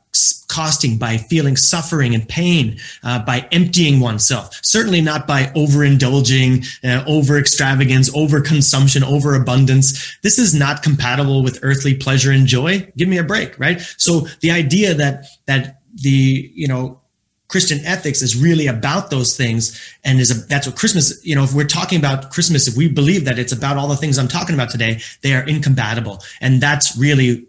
costing 0.48 0.98
by 0.98 1.16
feeling 1.16 1.56
suffering 1.56 2.14
and 2.14 2.28
pain 2.28 2.78
uh, 3.02 3.24
by 3.24 3.48
emptying 3.52 4.00
oneself. 4.00 4.58
Certainly 4.62 5.00
not 5.00 5.26
by 5.26 5.44
overindulging 5.56 6.66
uh, 6.84 7.04
over 7.06 7.38
extravagance 7.38 8.14
over 8.14 8.40
consumption 8.40 9.02
over 9.02 9.34
abundance 9.34 10.18
this 10.22 10.38
is 10.38 10.54
not 10.54 10.82
compatible 10.82 11.42
with 11.42 11.58
earthly 11.62 11.94
pleasure 11.94 12.30
and 12.30 12.46
joy. 12.46 12.86
Give 12.96 13.08
me 13.08 13.18
a 13.18 13.24
break 13.24 13.58
right? 13.58 13.80
So 13.96 14.26
the 14.40 14.50
idea 14.50 14.94
that 14.94 15.26
that 15.46 15.80
the 15.94 16.50
you 16.54 16.68
know 16.68 17.00
Christian 17.48 17.84
ethics 17.84 18.22
is 18.22 18.34
really 18.34 18.66
about 18.66 19.10
those 19.10 19.36
things, 19.36 19.78
and 20.04 20.18
is 20.20 20.30
a, 20.30 20.46
that's 20.46 20.66
what 20.66 20.74
Christmas. 20.74 21.24
You 21.24 21.36
know, 21.36 21.44
if 21.44 21.52
we're 21.54 21.66
talking 21.66 21.98
about 21.98 22.30
Christmas, 22.30 22.66
if 22.66 22.76
we 22.76 22.88
believe 22.88 23.26
that 23.26 23.38
it's 23.38 23.52
about 23.52 23.76
all 23.76 23.88
the 23.88 23.96
things 23.96 24.18
I'm 24.18 24.28
talking 24.28 24.54
about 24.54 24.70
today, 24.70 25.00
they 25.20 25.34
are 25.34 25.46
incompatible, 25.46 26.22
and 26.40 26.62
that's 26.62 26.96
really 26.96 27.46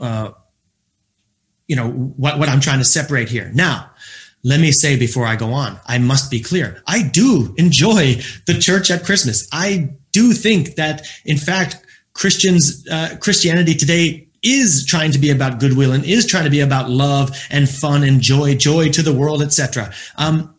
uh, 0.00 0.30
you 1.68 1.76
know 1.76 1.90
what, 1.90 2.38
what 2.38 2.48
i'm 2.48 2.60
trying 2.60 2.78
to 2.78 2.84
separate 2.84 3.28
here. 3.28 3.50
Now 3.54 3.90
let 4.44 4.60
me 4.60 4.72
say 4.72 4.98
before 4.98 5.26
i 5.26 5.36
go 5.36 5.52
on 5.52 5.78
i 5.86 5.98
must 5.98 6.30
be 6.30 6.40
clear. 6.40 6.82
I 6.86 7.02
do 7.02 7.54
enjoy 7.58 8.16
the 8.46 8.58
church 8.58 8.90
at 8.90 9.04
christmas. 9.04 9.48
I 9.52 9.90
do 10.12 10.32
think 10.32 10.76
that 10.76 11.06
in 11.24 11.38
fact 11.38 11.76
christians 12.14 12.86
uh, 12.90 13.16
christianity 13.20 13.74
today 13.74 14.28
is 14.42 14.84
trying 14.84 15.12
to 15.12 15.18
be 15.18 15.30
about 15.30 15.60
goodwill 15.60 15.92
and 15.92 16.04
is 16.04 16.26
trying 16.26 16.44
to 16.44 16.50
be 16.50 16.60
about 16.60 16.90
love 16.90 17.30
and 17.50 17.68
fun 17.68 18.02
and 18.02 18.20
joy 18.20 18.54
joy 18.54 18.88
to 18.90 19.02
the 19.02 19.12
world 19.12 19.42
etc 19.42 19.92
um, 20.16 20.54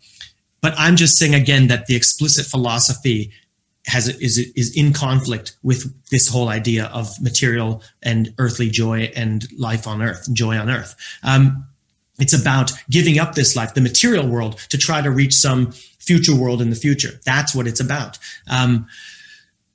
but 0.62 0.74
i'm 0.78 0.96
just 0.96 1.18
saying 1.18 1.36
again 1.36 1.68
that 1.68 1.86
the 1.86 1.96
explicit 1.96 2.46
philosophy 2.46 3.32
has 3.86 4.08
is 4.08 4.38
is 4.56 4.76
in 4.76 4.94
conflict 4.94 5.58
with 5.62 5.94
this 6.10 6.28
whole 6.28 6.50
idea 6.50 6.86
of 6.86 7.10
material 7.22 7.84
and 8.02 8.34
earthly 8.38 8.70
joy 8.70 9.12
and 9.16 9.46
life 9.58 9.88
on 9.88 10.02
earth, 10.02 10.32
joy 10.34 10.58
on 10.58 10.70
earth. 10.70 10.96
Um, 11.24 11.68
it's 12.20 12.40
about 12.40 12.72
giving 12.90 13.20
up 13.20 13.36
this 13.36 13.56
life, 13.56 13.74
the 13.74 13.82
material 13.82 14.28
world, 14.28 14.60
to 14.70 14.78
try 14.78 15.02
to 15.02 15.12
reach 15.12 15.34
some 15.34 15.72
future 16.00 16.36
world 16.36 16.62
in 16.62 16.70
the 16.70 16.76
future. 16.76 17.20
That's 17.26 17.56
what 17.56 17.68
it's 17.68 17.80
about. 17.80 18.20
Um, 18.48 18.88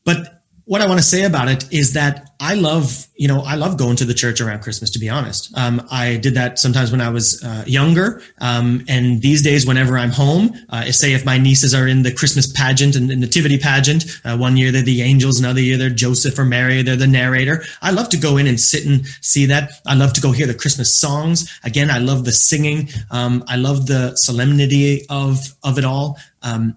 but 0.04 0.37
what 0.68 0.82
I 0.82 0.86
want 0.86 0.98
to 0.98 1.04
say 1.04 1.24
about 1.24 1.48
it 1.48 1.72
is 1.72 1.94
that 1.94 2.28
I 2.38 2.52
love, 2.52 3.06
you 3.16 3.26
know, 3.26 3.40
I 3.40 3.54
love 3.54 3.78
going 3.78 3.96
to 3.96 4.04
the 4.04 4.12
church 4.12 4.42
around 4.42 4.60
Christmas, 4.60 4.90
to 4.90 4.98
be 4.98 5.08
honest. 5.08 5.50
Um, 5.56 5.88
I 5.90 6.18
did 6.18 6.34
that 6.34 6.58
sometimes 6.58 6.92
when 6.92 7.00
I 7.00 7.08
was 7.08 7.42
uh, 7.42 7.64
younger. 7.66 8.20
Um, 8.42 8.84
and 8.86 9.22
these 9.22 9.42
days, 9.42 9.66
whenever 9.66 9.96
I'm 9.96 10.10
home, 10.10 10.52
uh, 10.68 10.84
say 10.92 11.14
if 11.14 11.24
my 11.24 11.38
nieces 11.38 11.74
are 11.74 11.88
in 11.88 12.02
the 12.02 12.12
Christmas 12.12 12.52
pageant 12.52 12.96
and 12.96 13.08
the 13.08 13.16
nativity 13.16 13.56
pageant, 13.56 14.04
uh, 14.26 14.36
one 14.36 14.58
year 14.58 14.70
they're 14.70 14.82
the 14.82 15.00
angels, 15.00 15.40
another 15.40 15.62
year 15.62 15.78
they're 15.78 15.88
Joseph 15.88 16.38
or 16.38 16.44
Mary, 16.44 16.82
they're 16.82 16.96
the 16.96 17.06
narrator. 17.06 17.64
I 17.80 17.90
love 17.90 18.10
to 18.10 18.18
go 18.18 18.36
in 18.36 18.46
and 18.46 18.60
sit 18.60 18.84
and 18.84 19.06
see 19.22 19.46
that. 19.46 19.70
I 19.86 19.94
love 19.94 20.12
to 20.12 20.20
go 20.20 20.32
hear 20.32 20.46
the 20.46 20.54
Christmas 20.54 20.94
songs. 20.94 21.50
Again, 21.64 21.90
I 21.90 21.98
love 21.98 22.26
the 22.26 22.32
singing. 22.32 22.90
Um, 23.10 23.42
I 23.48 23.56
love 23.56 23.86
the 23.86 24.14
solemnity 24.16 25.06
of, 25.08 25.38
of 25.64 25.78
it 25.78 25.86
all. 25.86 26.18
Um, 26.42 26.76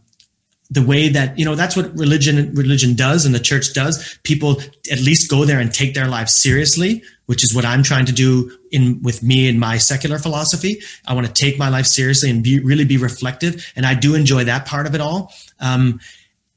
the 0.72 0.82
way 0.82 1.10
that 1.10 1.38
you 1.38 1.46
know 1.46 1.54
that's 1.54 1.76
what 1.76 1.94
religion 1.96 2.56
religion 2.56 2.96
does 2.96 3.26
and 3.26 3.36
the 3.36 3.40
church 3.40 3.74
does. 3.74 4.18
People 4.24 4.60
at 4.92 5.00
least 5.00 5.30
go 5.30 5.46
there 5.46 5.60
and 5.60 5.72
take 5.72 5.94
their 5.94 6.08
lives 6.08 6.34
seriously 6.34 7.04
which 7.32 7.46
is 7.46 7.56
what 7.56 7.64
i'm 7.64 7.82
trying 7.82 8.06
to 8.06 8.12
do 8.12 8.52
in 8.72 9.02
with 9.02 9.24
me 9.24 9.48
and 9.48 9.58
my 9.58 9.78
secular 9.78 10.18
philosophy. 10.18 10.82
I 11.08 11.14
want 11.14 11.28
to 11.28 11.34
take 11.34 11.58
my 11.58 11.70
life 11.70 11.86
seriously 11.86 12.30
and 12.30 12.44
be 12.44 12.60
really 12.60 12.84
be 12.84 12.98
reflective. 12.98 13.72
And 13.78 13.86
i 13.86 13.94
do 13.94 14.16
enjoy 14.16 14.44
that 14.46 14.66
part 14.66 14.86
of 14.86 14.96
it 14.96 15.00
all. 15.00 15.34
Um, 15.62 16.02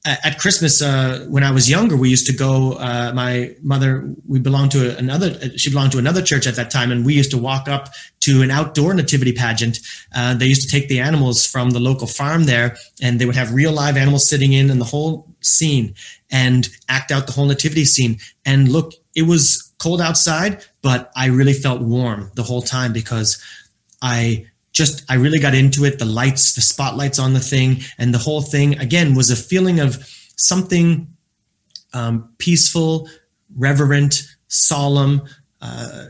at 0.04 0.38
Christmas, 0.38 0.82
uh, 0.82 1.24
when 1.28 1.42
I 1.42 1.50
was 1.50 1.70
younger, 1.70 1.96
we 1.96 2.10
used 2.10 2.26
to 2.26 2.34
go. 2.34 2.72
Uh, 2.72 3.12
my 3.14 3.56
mother, 3.62 4.14
we 4.26 4.38
belonged 4.38 4.72
to 4.72 4.96
another. 4.98 5.56
She 5.56 5.70
belonged 5.70 5.92
to 5.92 5.98
another 5.98 6.20
church 6.20 6.46
at 6.46 6.56
that 6.56 6.70
time, 6.70 6.92
and 6.92 7.06
we 7.06 7.14
used 7.14 7.30
to 7.30 7.38
walk 7.38 7.68
up 7.68 7.88
to 8.20 8.42
an 8.42 8.50
outdoor 8.50 8.92
nativity 8.92 9.32
pageant. 9.32 9.78
Uh, 10.14 10.34
they 10.34 10.46
used 10.46 10.62
to 10.62 10.68
take 10.68 10.88
the 10.88 11.00
animals 11.00 11.46
from 11.46 11.70
the 11.70 11.80
local 11.80 12.06
farm 12.06 12.44
there, 12.44 12.76
and 13.00 13.18
they 13.18 13.24
would 13.24 13.36
have 13.36 13.54
real 13.54 13.72
live 13.72 13.96
animals 13.96 14.28
sitting 14.28 14.52
in, 14.52 14.70
and 14.70 14.78
the 14.78 14.84
whole 14.84 15.26
scene, 15.40 15.94
and 16.30 16.68
act 16.88 17.10
out 17.10 17.26
the 17.26 17.32
whole 17.32 17.46
nativity 17.46 17.86
scene. 17.86 18.18
And 18.44 18.68
look, 18.70 18.92
it 19.14 19.22
was 19.22 19.72
cold 19.78 20.02
outside, 20.02 20.62
but 20.82 21.10
I 21.16 21.26
really 21.26 21.54
felt 21.54 21.80
warm 21.80 22.30
the 22.34 22.42
whole 22.42 22.62
time 22.62 22.92
because 22.92 23.42
I 24.02 24.46
just 24.74 25.10
I 25.10 25.14
really 25.14 25.38
got 25.38 25.54
into 25.54 25.84
it. 25.86 25.98
The 25.98 26.04
lights, 26.04 26.54
the 26.54 26.60
spotlights 26.60 27.18
on 27.18 27.32
the 27.32 27.40
thing, 27.40 27.80
and 27.96 28.12
the 28.12 28.18
whole 28.18 28.42
thing 28.42 28.78
again 28.78 29.14
was 29.14 29.30
a 29.30 29.36
feeling 29.36 29.80
of 29.80 30.04
something 30.36 31.08
um, 31.94 32.28
peaceful, 32.38 33.08
reverent, 33.56 34.22
solemn. 34.48 35.22
Uh, 35.62 36.06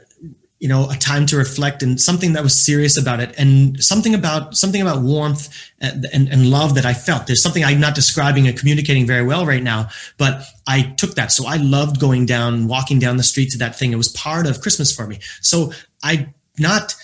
you 0.61 0.69
know, 0.69 0.89
a 0.89 0.97
time 0.97 1.27
to 1.27 1.37
reflect 1.37 1.83
and 1.83 2.01
something 2.01 2.33
that 2.33 2.43
was 2.43 2.65
serious 2.65 2.97
about 2.97 3.21
it, 3.21 3.35
and 3.39 3.79
something 3.85 4.15
about 4.15 4.57
something 4.57 4.81
about 4.81 5.03
warmth 5.03 5.51
and, 5.79 6.07
and, 6.15 6.29
and 6.31 6.49
love 6.49 6.75
that 6.77 6.87
I 6.87 6.95
felt. 6.95 7.27
There's 7.27 7.43
something 7.43 7.63
I'm 7.63 7.81
not 7.81 7.95
describing 7.95 8.49
and 8.49 8.59
communicating 8.59 9.07
very 9.07 9.23
well 9.23 9.45
right 9.45 9.63
now, 9.63 9.89
but 10.17 10.43
I 10.67 10.95
took 10.97 11.17
that. 11.17 11.33
So 11.33 11.47
I 11.47 11.57
loved 11.59 12.01
going 12.01 12.25
down, 12.25 12.67
walking 12.67 12.99
down 12.99 13.19
the 13.19 13.23
street 13.23 13.51
to 13.51 13.59
that 13.59 13.79
thing. 13.79 13.93
It 13.93 13.97
was 13.97 14.09
part 14.09 14.47
of 14.47 14.63
Christmas 14.63 14.95
for 14.95 15.07
me. 15.07 15.19
So 15.43 15.71
I 16.03 16.33
not 16.59 16.95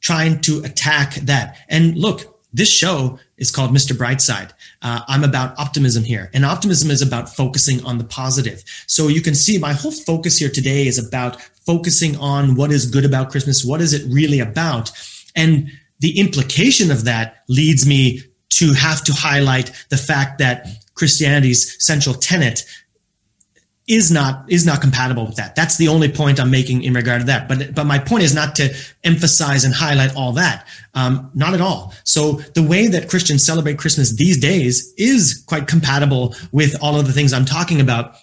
trying 0.00 0.40
to 0.40 0.62
attack 0.64 1.14
that. 1.16 1.58
And 1.68 1.96
look, 1.96 2.38
this 2.52 2.70
show 2.70 3.18
is 3.36 3.50
called 3.50 3.70
Mr. 3.70 3.96
Brightside. 3.96 4.50
Uh, 4.82 5.00
I'm 5.06 5.22
about 5.22 5.58
optimism 5.58 6.02
here, 6.02 6.30
and 6.34 6.44
optimism 6.44 6.90
is 6.90 7.00
about 7.00 7.28
focusing 7.28 7.84
on 7.84 7.98
the 7.98 8.04
positive. 8.04 8.64
So 8.86 9.08
you 9.08 9.20
can 9.20 9.34
see 9.34 9.58
my 9.58 9.72
whole 9.72 9.92
focus 9.92 10.38
here 10.38 10.50
today 10.50 10.86
is 10.86 10.98
about 10.98 11.40
focusing 11.64 12.16
on 12.16 12.56
what 12.56 12.72
is 12.72 12.86
good 12.86 13.04
about 13.04 13.30
Christmas. 13.30 13.64
What 13.64 13.80
is 13.80 13.92
it 13.92 14.02
really 14.12 14.40
about? 14.40 14.90
And 15.36 15.70
the 16.00 16.18
implication 16.18 16.90
of 16.90 17.04
that 17.04 17.44
leads 17.48 17.86
me 17.86 18.22
to 18.50 18.72
have 18.72 19.04
to 19.04 19.12
highlight 19.12 19.70
the 19.90 19.96
fact 19.96 20.38
that 20.38 20.66
Christianity's 20.94 21.82
central 21.82 22.14
tenet 22.14 22.64
is 23.90 24.12
not 24.12 24.44
is 24.48 24.64
not 24.64 24.80
compatible 24.80 25.26
with 25.26 25.34
that. 25.34 25.56
That's 25.56 25.76
the 25.76 25.88
only 25.88 26.08
point 26.08 26.38
I'm 26.38 26.50
making 26.50 26.84
in 26.84 26.94
regard 26.94 27.22
to 27.22 27.26
that. 27.26 27.48
But 27.48 27.74
but 27.74 27.84
my 27.84 27.98
point 27.98 28.22
is 28.22 28.32
not 28.32 28.54
to 28.56 28.72
emphasize 29.02 29.64
and 29.64 29.74
highlight 29.74 30.14
all 30.14 30.32
that. 30.32 30.66
Um, 30.94 31.28
not 31.34 31.54
at 31.54 31.60
all. 31.60 31.92
So 32.04 32.34
the 32.54 32.62
way 32.62 32.86
that 32.86 33.10
Christians 33.10 33.44
celebrate 33.44 33.78
Christmas 33.78 34.14
these 34.16 34.38
days 34.38 34.94
is 34.96 35.42
quite 35.46 35.66
compatible 35.66 36.36
with 36.52 36.80
all 36.80 37.00
of 37.00 37.08
the 37.08 37.12
things 37.12 37.32
I'm 37.32 37.44
talking 37.44 37.80
about, 37.80 38.14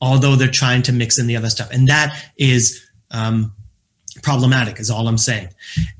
although 0.00 0.36
they're 0.36 0.48
trying 0.48 0.82
to 0.82 0.92
mix 0.92 1.18
in 1.18 1.26
the 1.26 1.36
other 1.36 1.50
stuff, 1.50 1.70
and 1.72 1.88
that 1.88 2.16
is 2.38 2.88
um, 3.10 3.52
problematic. 4.22 4.78
Is 4.78 4.90
all 4.90 5.08
I'm 5.08 5.18
saying. 5.18 5.48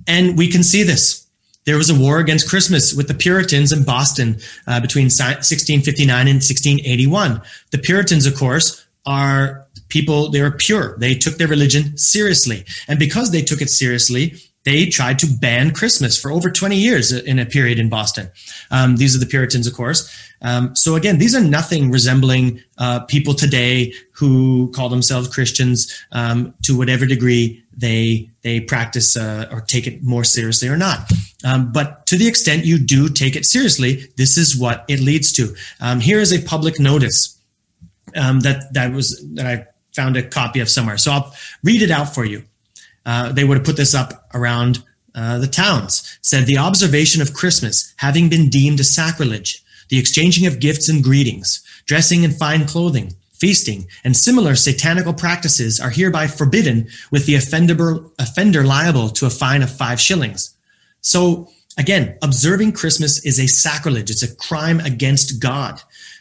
And 0.07 0.38
we 0.38 0.49
can 0.49 0.62
see 0.62 0.85
this. 0.85 1.27
There 1.64 1.77
was 1.77 1.90
a 1.90 1.99
war 1.99 2.20
against 2.20 2.49
Christmas 2.49 2.94
with 2.94 3.09
the 3.09 3.14
Puritans 3.14 3.73
in 3.73 3.83
Boston 3.83 4.38
uh, 4.66 4.81
between 4.81 5.07
1659 5.07 6.09
and 6.20 6.37
1681. 6.37 7.42
The 7.70 7.79
Puritans, 7.79 8.25
of 8.25 8.35
course, 8.35 8.87
are 9.07 9.67
people, 9.89 10.31
they 10.31 10.41
were 10.41 10.51
pure. 10.51 10.97
They 10.99 11.15
took 11.15 11.39
their 11.39 11.49
religion 11.49 11.97
seriously. 11.97 12.65
And 12.89 12.99
because 12.99 13.31
they 13.31 13.43
took 13.43 13.61
it 13.61 13.71
seriously, 13.71 14.35
they 14.65 14.87
tried 14.87 15.19
to 15.21 15.27
ban 15.27 15.73
Christmas 15.73 16.21
for 16.21 16.31
over 16.31 16.51
20 16.51 16.77
years 16.77 17.13
in 17.13 17.39
a 17.39 17.47
period 17.47 17.79
in 17.79 17.89
Boston. 17.89 18.31
Um, 18.71 18.97
these 18.97 19.17
are 19.17 19.19
the 19.19 19.27
Puritans, 19.27 19.67
of 19.67 19.73
course. 19.73 20.15
Um, 20.43 20.77
so 20.77 20.97
again, 20.97 21.19
these 21.19 21.35
are 21.35 21.41
nothing 21.43 21.91
resembling 21.91 22.63
uh, 22.79 23.01
people 23.01 23.35
today 23.35 23.95
who 24.13 24.71
call 24.73 24.89
themselves 24.89 25.29
Christians 25.29 26.05
um, 26.13 26.55
to 26.63 26.77
whatever 26.77 27.07
degree 27.07 27.63
they 27.77 28.29
they 28.43 28.61
practice 28.61 29.17
uh, 29.17 29.47
or 29.51 29.61
take 29.63 29.87
it 29.87 30.03
more 30.03 30.25
seriously 30.25 30.69
or 30.69 30.77
not. 30.77 31.11
Um, 31.45 31.73
but 31.73 32.07
to 32.07 32.17
the 32.17 32.27
extent 32.27 32.65
you 32.65 32.79
do 32.79 33.09
take 33.09 33.37
it 33.37 33.45
seriously, 33.47 34.09
this 34.17 34.37
is 34.37 34.57
what 34.57 34.85
it 34.89 35.01
leads 35.01 35.33
to. 35.35 35.55
Um, 35.81 36.01
here 36.01 36.21
is 36.21 36.33
a 36.33 36.43
public 36.43 36.79
notice 36.79 37.39
um, 38.16 38.40
that 38.40 38.73
that 38.75 38.92
was 38.92 39.25
that 39.35 39.46
I 39.46 39.66
found 39.94 40.16
a 40.16 40.23
copy 40.23 40.61
of 40.61 40.68
somewhere. 40.68 40.99
So 40.99 41.12
I'll 41.12 41.35
read 41.62 41.83
it 41.83 41.90
out 41.90 42.14
for 42.14 42.25
you. 42.25 42.44
Uh, 43.05 43.33
they 43.33 43.44
would 43.44 43.57
have 43.59 43.66
put 43.66 43.77
this 43.77 43.94
up 43.94 44.29
around 44.35 44.85
uh, 45.14 45.38
the 45.38 45.46
towns. 45.46 46.18
Said 46.23 46.46
the 46.46 46.59
observation 46.59 47.23
of 47.23 47.35
Christmas 47.35 47.92
having 47.96 48.29
been 48.29 48.49
deemed 48.49 48.81
a 48.81 48.85
sacrilege, 48.85 49.62
the 49.88 49.99
exchanging 49.99 50.46
of 50.46 50.61
gifts 50.61 50.88
and 50.88 51.03
greetings, 51.03 51.64
dressing 51.87 52.23
in 52.23 52.31
fine 52.31 52.66
clothing, 52.66 53.14
feasting, 53.33 53.87
and 54.05 54.16
similar 54.16 54.55
satanical 54.55 55.14
practices 55.14 55.81
are 55.81 55.90
hereby 55.90 56.27
forbidden, 56.27 56.88
with 57.11 57.27
the 57.27 57.35
offender, 57.35 57.99
offender 58.18 58.64
liable 58.64 59.09
to 59.09 59.27
a 59.27 59.31
fine 59.31 59.62
of 59.62 59.70
five 59.70 60.01
shillings. 60.01 60.55
So 61.01 61.49
again, 61.79 62.16
observing 62.23 62.73
Christmas 62.73 63.25
is 63.25 63.40
a 63.40 63.46
sacrilege. 63.46 64.11
It's 64.11 64.23
a 64.23 64.37
crime 64.37 64.79
against 64.81 65.40
God 65.40 65.81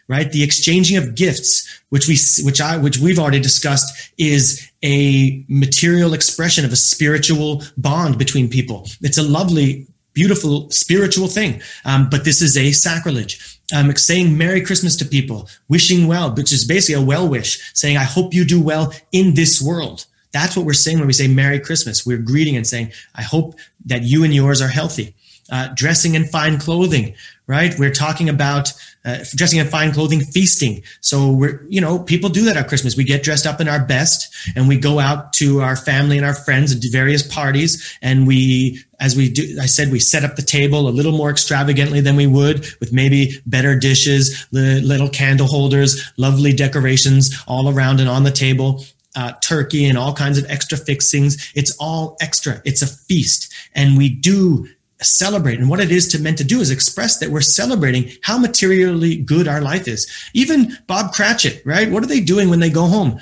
right? 0.09 0.31
The 0.31 0.43
exchanging 0.43 0.97
of 0.97 1.15
gifts, 1.15 1.81
which 1.89 2.07
we, 2.09 2.17
which 2.43 2.59
I, 2.59 2.77
which 2.77 2.97
we've 2.97 3.19
already 3.19 3.39
discussed 3.39 4.11
is 4.17 4.69
a 4.83 5.45
material 5.47 6.13
expression 6.13 6.65
of 6.65 6.73
a 6.73 6.75
spiritual 6.75 7.63
bond 7.77 8.17
between 8.17 8.49
people. 8.49 8.87
It's 9.01 9.19
a 9.19 9.23
lovely, 9.23 9.87
beautiful 10.13 10.69
spiritual 10.71 11.27
thing. 11.27 11.61
Um, 11.85 12.09
but 12.09 12.25
this 12.25 12.41
is 12.41 12.57
a 12.57 12.71
sacrilege. 12.71 13.59
Um, 13.73 13.95
saying 13.95 14.35
Merry 14.35 14.61
Christmas 14.61 14.95
to 14.95 15.05
people, 15.05 15.47
wishing 15.67 16.07
well, 16.07 16.33
which 16.33 16.51
is 16.51 16.65
basically 16.65 17.01
a 17.01 17.05
well 17.05 17.29
wish, 17.29 17.71
saying, 17.75 17.97
I 17.97 18.03
hope 18.03 18.33
you 18.33 18.43
do 18.43 18.59
well 18.59 18.91
in 19.11 19.35
this 19.35 19.61
world. 19.61 20.07
That's 20.31 20.57
what 20.57 20.65
we're 20.65 20.73
saying 20.73 20.97
when 20.97 21.07
we 21.07 21.13
say 21.13 21.27
Merry 21.27 21.59
Christmas. 21.59 22.03
We're 22.03 22.17
greeting 22.17 22.55
and 22.55 22.65
saying, 22.65 22.93
I 23.13 23.21
hope 23.21 23.55
that 23.85 24.01
you 24.01 24.23
and 24.23 24.33
yours 24.33 24.61
are 24.61 24.67
healthy. 24.67 25.15
Uh, 25.51 25.69
dressing 25.75 26.13
in 26.15 26.25
fine 26.25 26.59
clothing, 26.59 27.15
right? 27.49 27.73
We're 27.79 27.91
talking 27.91 28.29
about 28.29 28.71
uh, 29.03 29.17
dressing 29.35 29.57
in 29.57 29.65
fine 29.65 29.91
clothing, 29.91 30.19
feasting. 30.19 30.83
So 31.01 31.31
we're, 31.31 31.65
you 31.67 31.81
know, 31.81 31.97
people 31.97 32.29
do 32.29 32.45
that 32.45 32.55
at 32.55 32.67
Christmas. 32.67 32.95
We 32.95 33.03
get 33.03 33.23
dressed 33.23 33.47
up 33.47 33.59
in 33.59 33.67
our 33.67 33.83
best 33.83 34.31
and 34.55 34.67
we 34.67 34.77
go 34.77 34.99
out 34.99 35.33
to 35.33 35.61
our 35.61 35.75
family 35.75 36.17
and 36.17 36.25
our 36.25 36.35
friends 36.35 36.71
at 36.71 36.83
various 36.91 37.23
parties. 37.23 37.97
And 38.03 38.27
we, 38.27 38.83
as 38.99 39.15
we 39.15 39.29
do, 39.29 39.57
I 39.59 39.65
said, 39.65 39.91
we 39.91 39.99
set 39.99 40.23
up 40.23 40.35
the 40.35 40.43
table 40.43 40.87
a 40.87 40.91
little 40.91 41.11
more 41.11 41.31
extravagantly 41.31 42.01
than 42.01 42.15
we 42.15 42.27
would 42.27 42.67
with 42.79 42.93
maybe 42.93 43.41
better 43.47 43.77
dishes, 43.77 44.45
little 44.51 45.09
candle 45.09 45.47
holders, 45.47 46.11
lovely 46.17 46.53
decorations 46.53 47.35
all 47.47 47.67
around 47.73 47.99
and 47.99 48.07
on 48.07 48.23
the 48.23 48.31
table. 48.31 48.85
Uh, 49.15 49.31
turkey 49.41 49.85
and 49.85 49.97
all 49.97 50.13
kinds 50.13 50.37
of 50.37 50.45
extra 50.49 50.77
fixings. 50.77 51.51
It's 51.55 51.75
all 51.79 52.15
extra. 52.21 52.61
It's 52.63 52.83
a 52.83 52.87
feast. 52.87 53.51
And 53.73 53.97
we 53.97 54.07
do 54.07 54.67
celebrate. 55.01 55.59
And 55.59 55.69
what 55.69 55.79
it 55.79 55.91
is 55.91 56.07
to 56.09 56.19
meant 56.19 56.37
to 56.39 56.43
do 56.43 56.59
is 56.59 56.71
express 56.71 57.19
that 57.19 57.29
we're 57.29 57.41
celebrating 57.41 58.11
how 58.21 58.37
materially 58.37 59.15
good 59.17 59.47
our 59.47 59.61
life 59.61 59.87
is. 59.87 60.09
Even 60.33 60.77
Bob 60.87 61.13
Cratchit, 61.13 61.65
right? 61.65 61.89
What 61.89 62.03
are 62.03 62.07
they 62.07 62.19
doing 62.19 62.49
when 62.49 62.59
they 62.59 62.69
go 62.69 62.85
home? 62.85 63.19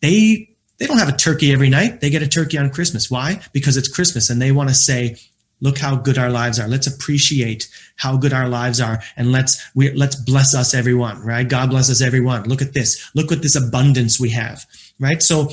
They 0.00 0.50
they 0.78 0.86
don't 0.86 0.98
have 0.98 1.08
a 1.08 1.16
turkey 1.16 1.52
every 1.52 1.70
night. 1.70 2.00
They 2.00 2.10
get 2.10 2.22
a 2.22 2.28
turkey 2.28 2.58
on 2.58 2.70
Christmas. 2.70 3.10
Why? 3.10 3.40
Because 3.52 3.76
it's 3.76 3.88
Christmas 3.88 4.28
and 4.28 4.42
they 4.42 4.52
want 4.52 4.68
to 4.68 4.74
say, 4.74 5.16
look 5.62 5.78
how 5.78 5.96
good 5.96 6.18
our 6.18 6.28
lives 6.28 6.60
are. 6.60 6.68
Let's 6.68 6.86
appreciate 6.86 7.68
how 7.96 8.18
good 8.18 8.34
our 8.34 8.46
lives 8.48 8.78
are 8.78 9.02
and 9.16 9.32
let's 9.32 9.64
we, 9.74 9.90
let's 9.92 10.16
bless 10.16 10.54
us 10.54 10.74
everyone, 10.74 11.22
right? 11.22 11.48
God 11.48 11.70
bless 11.70 11.90
us 11.90 12.02
everyone. 12.02 12.44
Look 12.44 12.60
at 12.60 12.74
this. 12.74 13.10
Look 13.14 13.30
what 13.30 13.42
this 13.42 13.56
abundance 13.56 14.20
we 14.20 14.30
have, 14.30 14.66
right? 15.00 15.22
So 15.22 15.50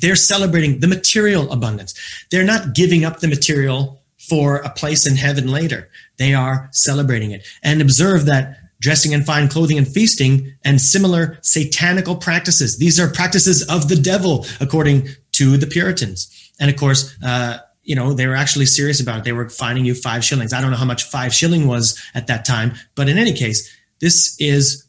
they're 0.00 0.16
celebrating 0.16 0.80
the 0.80 0.88
material 0.88 1.50
abundance. 1.50 1.94
They're 2.30 2.44
not 2.44 2.74
giving 2.74 3.04
up 3.04 3.20
the 3.20 3.28
material 3.28 4.02
for 4.28 4.56
a 4.56 4.70
place 4.70 5.06
in 5.06 5.16
heaven 5.16 5.48
later. 5.48 5.90
They 6.16 6.34
are 6.34 6.68
celebrating 6.72 7.30
it. 7.30 7.46
And 7.62 7.80
observe 7.80 8.26
that 8.26 8.58
dressing 8.80 9.12
in 9.12 9.24
fine 9.24 9.48
clothing 9.48 9.78
and 9.78 9.88
feasting 9.88 10.54
and 10.64 10.80
similar 10.80 11.38
satanical 11.42 12.16
practices. 12.16 12.78
These 12.78 13.00
are 13.00 13.08
practices 13.08 13.66
of 13.68 13.88
the 13.88 13.96
devil, 13.96 14.46
according 14.60 15.08
to 15.32 15.56
the 15.56 15.66
Puritans. 15.66 16.52
And 16.60 16.70
of 16.70 16.76
course, 16.76 17.16
uh, 17.24 17.58
you 17.82 17.94
know, 17.94 18.12
they 18.12 18.26
were 18.26 18.36
actually 18.36 18.66
serious 18.66 19.00
about 19.00 19.18
it. 19.18 19.24
They 19.24 19.32
were 19.32 19.48
fining 19.48 19.84
you 19.84 19.94
five 19.94 20.24
shillings. 20.24 20.52
I 20.52 20.60
don't 20.60 20.70
know 20.70 20.76
how 20.76 20.84
much 20.84 21.04
five 21.04 21.34
shilling 21.34 21.66
was 21.66 22.00
at 22.14 22.26
that 22.26 22.44
time, 22.44 22.74
but 22.94 23.08
in 23.08 23.18
any 23.18 23.32
case, 23.32 23.74
this 24.00 24.36
is, 24.38 24.86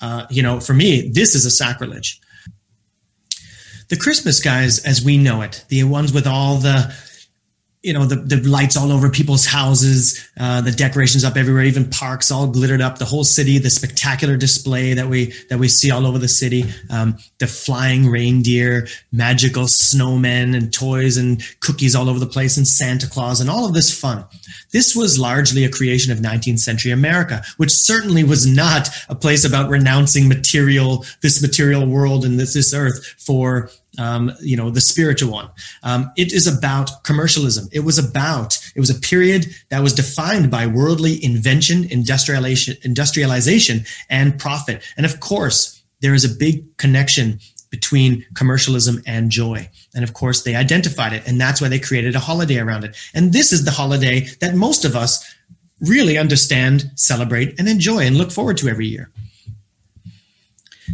uh, 0.00 0.26
you 0.30 0.42
know, 0.42 0.60
for 0.60 0.74
me, 0.74 1.08
this 1.08 1.34
is 1.34 1.44
a 1.44 1.50
sacrilege. 1.50 2.20
The 3.88 3.96
Christmas 3.96 4.40
guys, 4.40 4.84
as 4.84 5.04
we 5.04 5.18
know 5.18 5.42
it, 5.42 5.64
the 5.68 5.84
ones 5.84 6.12
with 6.12 6.26
all 6.26 6.56
the 6.56 6.94
you 7.82 7.92
know 7.92 8.04
the, 8.04 8.16
the 8.16 8.36
lights 8.48 8.76
all 8.76 8.92
over 8.92 9.10
people's 9.10 9.44
houses 9.44 10.28
uh, 10.38 10.60
the 10.60 10.70
decorations 10.70 11.24
up 11.24 11.36
everywhere 11.36 11.64
even 11.64 11.90
parks 11.90 12.30
all 12.30 12.46
glittered 12.46 12.80
up. 12.80 12.98
The 12.98 13.04
whole 13.04 13.24
city 13.24 13.58
the 13.58 13.70
spectacular 13.70 14.36
display 14.36 14.94
that 14.94 15.08
we 15.08 15.32
that 15.50 15.58
we 15.58 15.68
see 15.68 15.90
all 15.90 16.06
over 16.06 16.18
the 16.18 16.28
city 16.28 16.64
um, 16.90 17.18
the 17.38 17.46
flying 17.46 18.08
reindeer 18.08 18.86
magical 19.10 19.64
snowmen 19.64 20.56
and 20.56 20.72
toys 20.72 21.16
and 21.16 21.42
cookies 21.60 21.94
all 21.94 22.08
over 22.08 22.20
the 22.20 22.26
place 22.26 22.56
and 22.56 22.66
santa 22.66 23.08
claus 23.08 23.40
and 23.40 23.50
all 23.50 23.66
of 23.66 23.74
this 23.74 23.98
fun. 23.98 24.24
This 24.70 24.94
was 24.94 25.18
largely 25.18 25.64
a 25.64 25.70
creation 25.70 26.12
of 26.12 26.18
19th 26.18 26.60
century 26.60 26.92
america 26.92 27.42
which 27.56 27.72
certainly 27.72 28.22
was 28.22 28.46
not 28.46 28.88
a 29.08 29.14
place 29.14 29.44
about 29.44 29.68
renouncing 29.68 30.28
material 30.28 31.04
this 31.20 31.42
material 31.42 31.86
world 31.86 32.24
and 32.24 32.38
this, 32.38 32.54
this 32.54 32.72
earth 32.72 33.04
for 33.18 33.70
um, 33.98 34.32
you 34.40 34.56
know, 34.56 34.70
the 34.70 34.80
spiritual 34.80 35.32
one. 35.32 35.50
Um, 35.82 36.10
it 36.16 36.32
is 36.32 36.46
about 36.46 37.04
commercialism. 37.04 37.68
It 37.72 37.80
was 37.80 37.98
about, 37.98 38.58
it 38.74 38.80
was 38.80 38.90
a 38.90 38.98
period 38.98 39.54
that 39.68 39.82
was 39.82 39.92
defined 39.92 40.50
by 40.50 40.66
worldly 40.66 41.22
invention, 41.24 41.84
industrialization, 41.84 42.76
industrialization 42.82 43.84
and 44.08 44.38
profit. 44.38 44.82
And 44.96 45.04
of 45.04 45.20
course, 45.20 45.82
there 46.00 46.14
is 46.14 46.24
a 46.24 46.34
big 46.34 46.76
connection 46.78 47.38
between 47.70 48.24
commercialism 48.34 49.02
and 49.06 49.30
joy. 49.30 49.68
And 49.94 50.04
of 50.04 50.12
course, 50.12 50.42
they 50.42 50.54
identified 50.54 51.12
it. 51.14 51.26
And 51.26 51.40
that's 51.40 51.60
why 51.60 51.68
they 51.68 51.78
created 51.78 52.14
a 52.14 52.20
holiday 52.20 52.58
around 52.58 52.84
it. 52.84 52.96
And 53.14 53.32
this 53.32 53.52
is 53.52 53.64
the 53.64 53.70
holiday 53.70 54.20
that 54.40 54.54
most 54.54 54.84
of 54.84 54.94
us 54.94 55.34
really 55.80 56.18
understand, 56.18 56.90
celebrate, 56.94 57.58
and 57.58 57.68
enjoy 57.68 58.00
and 58.00 58.16
look 58.16 58.30
forward 58.30 58.58
to 58.58 58.68
every 58.68 58.86
year. 58.86 59.10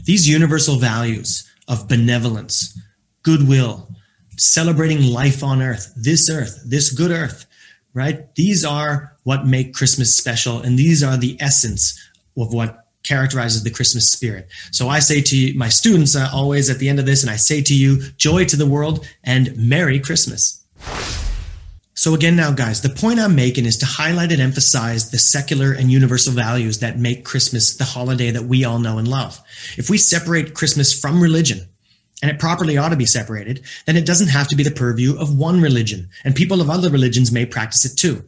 These 0.04 0.28
universal 0.28 0.76
values 0.76 1.50
of 1.66 1.88
benevolence, 1.88 2.78
goodwill, 3.28 3.86
celebrating 4.38 5.02
life 5.02 5.44
on 5.44 5.60
earth, 5.60 5.92
this 5.94 6.30
earth, 6.30 6.62
this 6.64 6.90
good 6.90 7.10
earth, 7.10 7.44
right? 7.92 8.34
These 8.36 8.64
are 8.64 9.14
what 9.24 9.46
make 9.46 9.74
Christmas 9.74 10.16
special, 10.16 10.60
and 10.62 10.78
these 10.78 11.02
are 11.02 11.18
the 11.18 11.36
essence 11.38 11.82
of 12.38 12.54
what 12.54 12.86
characterizes 13.02 13.64
the 13.64 13.70
Christmas 13.70 14.10
spirit. 14.10 14.48
So 14.72 14.88
I 14.88 15.00
say 15.00 15.20
to 15.20 15.52
my 15.58 15.68
students 15.68 16.16
uh, 16.16 16.30
always 16.32 16.70
at 16.70 16.78
the 16.78 16.88
end 16.88 17.00
of 17.00 17.04
this, 17.04 17.22
and 17.22 17.30
I 17.30 17.36
say 17.36 17.60
to 17.60 17.74
you, 17.74 18.00
joy 18.16 18.46
to 18.46 18.56
the 18.56 18.66
world 18.66 19.06
and 19.24 19.54
Merry 19.58 20.00
Christmas. 20.00 20.64
So 21.92 22.14
again, 22.14 22.34
now 22.34 22.52
guys, 22.52 22.80
the 22.80 22.88
point 22.88 23.20
I'm 23.20 23.34
making 23.34 23.66
is 23.66 23.76
to 23.78 23.86
highlight 23.86 24.32
and 24.32 24.40
emphasize 24.40 25.10
the 25.10 25.18
secular 25.18 25.72
and 25.72 25.90
universal 25.90 26.32
values 26.32 26.78
that 26.78 26.98
make 26.98 27.26
Christmas 27.26 27.76
the 27.76 27.84
holiday 27.84 28.30
that 28.30 28.44
we 28.44 28.64
all 28.64 28.78
know 28.78 28.96
and 28.96 29.06
love. 29.06 29.38
If 29.76 29.90
we 29.90 29.98
separate 29.98 30.54
Christmas 30.54 30.98
from 30.98 31.20
religion, 31.20 31.68
and 32.22 32.30
it 32.30 32.38
properly 32.38 32.76
ought 32.76 32.88
to 32.90 32.96
be 32.96 33.06
separated, 33.06 33.62
then 33.86 33.96
it 33.96 34.06
doesn't 34.06 34.28
have 34.28 34.48
to 34.48 34.56
be 34.56 34.62
the 34.62 34.70
purview 34.70 35.16
of 35.18 35.36
one 35.36 35.60
religion, 35.60 36.08
and 36.24 36.34
people 36.34 36.60
of 36.60 36.70
other 36.70 36.90
religions 36.90 37.32
may 37.32 37.46
practice 37.46 37.84
it 37.84 37.96
too. 37.96 38.24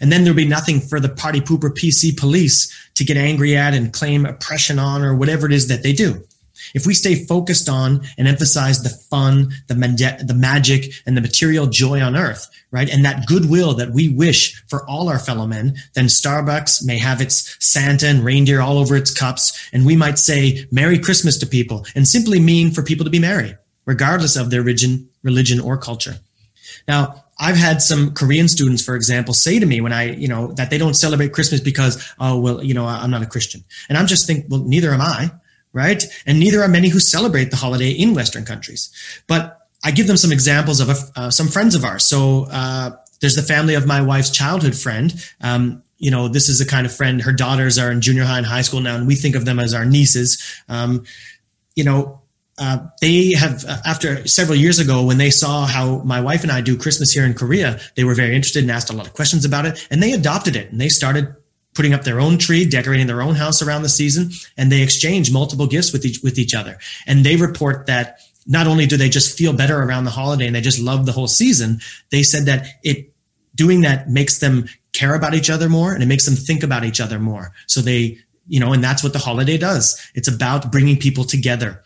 And 0.00 0.12
then 0.12 0.24
there'll 0.24 0.36
be 0.36 0.46
nothing 0.46 0.80
for 0.80 1.00
the 1.00 1.08
party 1.08 1.40
pooper 1.40 1.70
PC 1.70 2.16
police 2.16 2.90
to 2.94 3.04
get 3.04 3.16
angry 3.16 3.56
at 3.56 3.74
and 3.74 3.92
claim 3.92 4.26
oppression 4.26 4.78
on 4.78 5.02
or 5.02 5.14
whatever 5.14 5.46
it 5.46 5.52
is 5.52 5.68
that 5.68 5.82
they 5.82 5.92
do. 5.92 6.22
If 6.74 6.86
we 6.86 6.94
stay 6.94 7.24
focused 7.24 7.68
on 7.68 8.02
and 8.16 8.28
emphasize 8.28 8.82
the 8.82 8.88
fun, 8.88 9.52
the, 9.66 9.74
mag- 9.74 10.26
the 10.26 10.34
magic, 10.34 10.92
and 11.06 11.16
the 11.16 11.20
material 11.20 11.66
joy 11.66 12.00
on 12.00 12.16
earth, 12.16 12.48
right, 12.70 12.88
and 12.88 13.04
that 13.04 13.26
goodwill 13.26 13.74
that 13.74 13.90
we 13.90 14.08
wish 14.08 14.62
for 14.68 14.88
all 14.88 15.08
our 15.08 15.18
fellow 15.18 15.46
men, 15.46 15.76
then 15.94 16.06
Starbucks 16.06 16.84
may 16.84 16.98
have 16.98 17.20
its 17.20 17.56
Santa 17.60 18.06
and 18.06 18.24
reindeer 18.24 18.60
all 18.60 18.78
over 18.78 18.96
its 18.96 19.12
cups, 19.12 19.68
and 19.72 19.86
we 19.86 19.96
might 19.96 20.18
say 20.18 20.66
Merry 20.70 20.98
Christmas 20.98 21.38
to 21.38 21.46
people 21.46 21.86
and 21.94 22.06
simply 22.06 22.40
mean 22.40 22.70
for 22.70 22.82
people 22.82 23.04
to 23.04 23.10
be 23.10 23.18
merry, 23.18 23.56
regardless 23.86 24.36
of 24.36 24.50
their 24.50 24.62
religion, 24.62 25.08
religion 25.22 25.60
or 25.60 25.76
culture. 25.76 26.16
Now, 26.86 27.24
I've 27.40 27.56
had 27.56 27.82
some 27.82 28.14
Korean 28.14 28.48
students, 28.48 28.84
for 28.84 28.96
example, 28.96 29.32
say 29.32 29.58
to 29.58 29.66
me 29.66 29.80
when 29.80 29.92
I, 29.92 30.10
you 30.10 30.26
know, 30.26 30.48
that 30.54 30.70
they 30.70 30.78
don't 30.78 30.94
celebrate 30.94 31.32
Christmas 31.32 31.60
because, 31.60 32.12
oh, 32.18 32.38
well, 32.38 32.64
you 32.64 32.74
know, 32.74 32.84
I'm 32.84 33.10
not 33.10 33.22
a 33.22 33.26
Christian. 33.26 33.62
And 33.88 33.96
I'm 33.96 34.06
just 34.06 34.26
think, 34.26 34.46
well, 34.48 34.60
neither 34.60 34.92
am 34.92 35.00
I 35.00 35.30
right? 35.78 36.02
And 36.26 36.40
neither 36.40 36.60
are 36.60 36.68
many 36.68 36.88
who 36.88 36.98
celebrate 36.98 37.50
the 37.52 37.56
holiday 37.56 37.90
in 37.90 38.14
Western 38.14 38.44
countries. 38.44 38.90
But 39.28 39.60
I 39.84 39.92
give 39.92 40.08
them 40.08 40.16
some 40.16 40.32
examples 40.32 40.80
of 40.80 40.90
uh, 41.14 41.30
some 41.30 41.46
friends 41.46 41.76
of 41.76 41.84
ours. 41.84 42.04
So 42.04 42.48
uh, 42.50 42.90
there's 43.20 43.36
the 43.36 43.42
family 43.42 43.74
of 43.74 43.86
my 43.86 44.02
wife's 44.02 44.30
childhood 44.30 44.76
friend. 44.76 45.14
Um, 45.40 45.84
you 45.98 46.10
know, 46.10 46.26
this 46.26 46.48
is 46.48 46.58
the 46.58 46.64
kind 46.64 46.84
of 46.84 46.92
friend. 46.92 47.22
Her 47.22 47.32
daughters 47.32 47.78
are 47.78 47.92
in 47.92 48.00
junior 48.00 48.24
high 48.24 48.38
and 48.38 48.46
high 48.46 48.62
school 48.62 48.80
now, 48.80 48.96
and 48.96 49.06
we 49.06 49.14
think 49.14 49.36
of 49.36 49.44
them 49.44 49.60
as 49.60 49.72
our 49.72 49.84
nieces. 49.84 50.42
Um, 50.68 51.04
you 51.76 51.84
know, 51.84 52.20
uh, 52.58 52.78
they 53.00 53.34
have 53.34 53.64
uh, 53.64 53.76
after 53.86 54.26
several 54.26 54.58
years 54.58 54.80
ago 54.80 55.04
when 55.04 55.18
they 55.18 55.30
saw 55.30 55.64
how 55.64 55.98
my 55.98 56.20
wife 56.20 56.42
and 56.42 56.50
I 56.50 56.60
do 56.60 56.76
Christmas 56.76 57.12
here 57.12 57.24
in 57.24 57.34
Korea, 57.34 57.78
they 57.94 58.02
were 58.02 58.14
very 58.14 58.34
interested 58.34 58.64
and 58.64 58.70
asked 58.72 58.90
a 58.90 58.96
lot 58.96 59.06
of 59.06 59.14
questions 59.14 59.44
about 59.44 59.64
it, 59.64 59.86
and 59.90 60.02
they 60.02 60.12
adopted 60.12 60.56
it 60.56 60.72
and 60.72 60.80
they 60.80 60.88
started 60.88 61.34
putting 61.78 61.94
up 61.94 62.02
their 62.02 62.18
own 62.18 62.38
tree, 62.38 62.66
decorating 62.66 63.06
their 63.06 63.22
own 63.22 63.36
house 63.36 63.62
around 63.62 63.82
the 63.82 63.88
season, 63.88 64.32
and 64.56 64.72
they 64.72 64.82
exchange 64.82 65.30
multiple 65.30 65.68
gifts 65.68 65.92
with 65.92 66.04
each 66.04 66.20
with 66.24 66.36
each 66.36 66.52
other. 66.52 66.76
And 67.06 67.24
they 67.24 67.36
report 67.36 67.86
that 67.86 68.18
not 68.48 68.66
only 68.66 68.84
do 68.84 68.96
they 68.96 69.08
just 69.08 69.38
feel 69.38 69.52
better 69.52 69.80
around 69.80 70.02
the 70.02 70.10
holiday 70.10 70.46
and 70.48 70.56
they 70.56 70.60
just 70.60 70.80
love 70.80 71.06
the 71.06 71.12
whole 71.12 71.28
season, 71.28 71.78
they 72.10 72.24
said 72.24 72.46
that 72.46 72.66
it 72.82 73.14
doing 73.54 73.82
that 73.82 74.08
makes 74.08 74.40
them 74.40 74.68
care 74.92 75.14
about 75.14 75.34
each 75.34 75.50
other 75.50 75.68
more 75.68 75.92
and 75.94 76.02
it 76.02 76.06
makes 76.06 76.24
them 76.24 76.34
think 76.34 76.64
about 76.64 76.84
each 76.84 77.00
other 77.00 77.20
more. 77.20 77.52
So 77.68 77.80
they, 77.80 78.18
you 78.48 78.58
know, 78.58 78.72
and 78.72 78.82
that's 78.82 79.04
what 79.04 79.12
the 79.12 79.20
holiday 79.20 79.56
does. 79.56 80.04
It's 80.16 80.26
about 80.26 80.72
bringing 80.72 80.96
people 80.96 81.22
together. 81.22 81.84